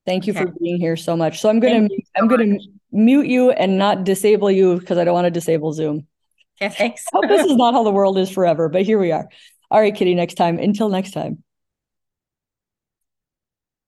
[0.07, 0.45] Thank you okay.
[0.45, 1.41] for being here so much.
[1.41, 2.39] So I'm gonna so I'm much.
[2.39, 2.59] gonna
[2.93, 6.07] mute you and not disable you because I don't want to disable Zoom.
[6.63, 7.05] Okay, thanks.
[7.13, 9.29] hope this is not how the world is forever, but here we are.
[9.71, 10.15] All right, Kitty.
[10.15, 10.59] Next time.
[10.59, 11.43] Until next time.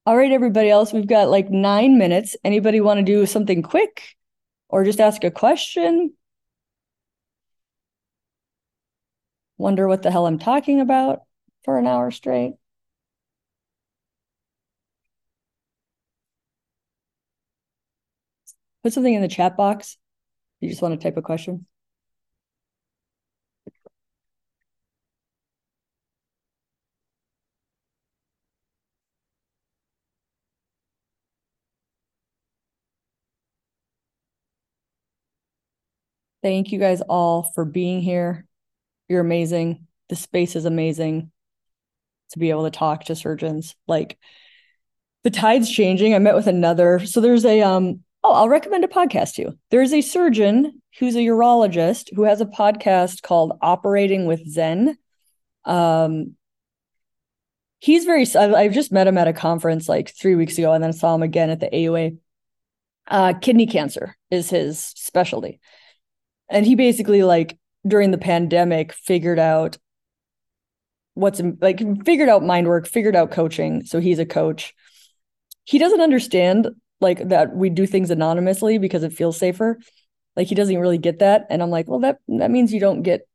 [0.06, 0.92] All right, everybody else.
[0.92, 2.36] We've got like nine minutes.
[2.42, 4.02] Anybody want to do something quick,
[4.68, 6.14] or just ask a question?
[9.56, 11.20] Wonder what the hell I'm talking about
[11.64, 12.54] for an hour straight.
[18.82, 19.96] Put something in the chat box.
[20.60, 21.66] You just want to type a question.
[36.44, 38.46] Thank you guys all for being here.
[39.08, 39.88] You're amazing.
[40.10, 41.32] The space is amazing
[42.30, 43.74] to be able to talk to surgeons.
[43.88, 44.16] Like
[45.24, 46.14] the tide's changing.
[46.14, 47.04] I met with another.
[47.04, 49.58] So there's a um Oh, I'll recommend a podcast to you.
[49.70, 54.96] There's a surgeon who's a urologist who has a podcast called Operating with Zen.
[55.66, 56.34] Um,
[57.80, 58.26] he's very.
[58.34, 61.22] I've just met him at a conference like three weeks ago, and then saw him
[61.22, 62.16] again at the AUA.
[63.06, 65.60] Uh, kidney cancer is his specialty,
[66.48, 69.78] and he basically like during the pandemic figured out
[71.14, 73.84] what's like figured out mind work, figured out coaching.
[73.84, 74.74] So he's a coach.
[75.64, 76.68] He doesn't understand
[77.00, 79.78] like that we do things anonymously because it feels safer.
[80.36, 81.46] Like he doesn't really get that.
[81.50, 83.26] And I'm like, well, that that means you don't get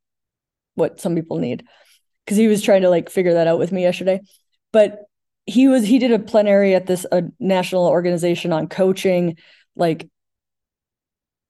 [0.75, 1.65] what some people need.
[2.27, 4.19] Cause he was trying to like figure that out with me yesterday.
[4.71, 4.99] But
[5.45, 9.37] he was he did a plenary at this a national organization on coaching.
[9.75, 10.07] Like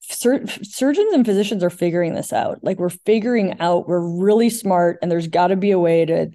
[0.10, 2.64] sur- surgeons and physicians are figuring this out.
[2.64, 6.32] Like we're figuring out we're really smart and there's got to be a way to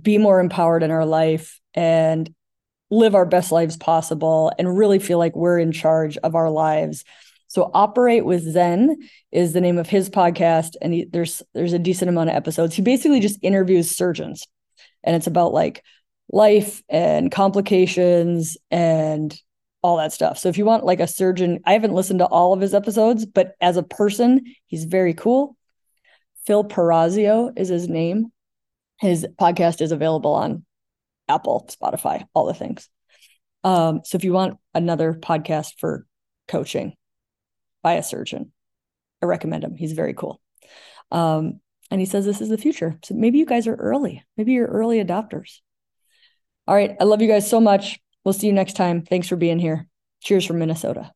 [0.00, 2.32] be more empowered in our life and
[2.90, 7.04] live our best lives possible and really feel like we're in charge of our lives.
[7.46, 8.96] So operate with Zen
[9.32, 12.74] is the name of his podcast and he, there's there's a decent amount of episodes.
[12.74, 14.46] He basically just interviews surgeons
[15.02, 15.82] and it's about like
[16.30, 19.38] life and complications and
[19.88, 20.38] all that stuff.
[20.38, 23.24] So if you want like a surgeon, I haven't listened to all of his episodes,
[23.24, 25.56] but as a person, he's very cool.
[26.46, 28.30] Phil Parazio is his name.
[29.00, 30.66] His podcast is available on
[31.26, 32.90] Apple, Spotify, all the things.
[33.64, 36.04] Um, so if you want another podcast for
[36.48, 36.92] coaching
[37.82, 38.52] by a surgeon,
[39.22, 39.74] I recommend him.
[39.74, 40.38] He's very cool.
[41.10, 41.60] Um,
[41.90, 42.98] and he says this is the future.
[43.04, 44.22] So maybe you guys are early.
[44.36, 45.60] Maybe you're early adopters.
[46.66, 46.94] All right.
[47.00, 47.98] I love you guys so much.
[48.28, 49.00] We'll see you next time.
[49.00, 49.88] Thanks for being here.
[50.20, 51.14] Cheers from Minnesota.